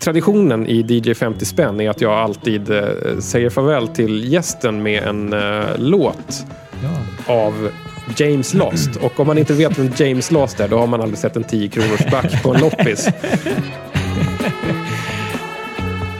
Traditionen 0.00 0.66
i 0.66 0.80
DJ 0.88 1.14
50 1.14 1.44
spänn 1.44 1.80
är 1.80 1.90
att 1.90 2.00
jag 2.00 2.12
alltid 2.12 2.70
eh, 2.70 2.84
säger 3.18 3.50
farväl 3.50 3.88
till 3.88 4.32
gästen 4.32 4.82
med 4.82 5.02
en 5.02 5.32
eh, 5.32 5.64
låt 5.76 6.46
ja. 6.82 7.34
av 7.34 7.70
James 8.16 8.54
Last. 8.54 8.96
Och 8.96 9.20
om 9.20 9.26
man 9.26 9.38
inte 9.38 9.52
vet 9.52 9.78
vem 9.78 9.92
James 9.96 10.30
Last 10.30 10.60
är, 10.60 10.68
då 10.68 10.78
har 10.78 10.86
man 10.86 11.00
aldrig 11.00 11.18
sett 11.18 11.36
en 11.36 11.44
10 11.44 11.68
kronors 11.68 12.10
back 12.10 12.42
på 12.42 12.54
en 12.54 12.60
loppis. 12.60 13.08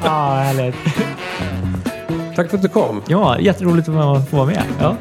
Ja, 0.05 0.35
härligt. 0.35 0.74
Tack 2.37 2.51
för 2.51 2.57
att 2.57 2.62
du 2.62 2.68
kom. 2.68 3.03
Ja, 3.09 3.39
jätteroligt 3.41 3.89
att 3.89 4.30
få 4.30 4.37
vara 4.37 4.47
med. 4.47 4.62
Ja. 4.80 4.97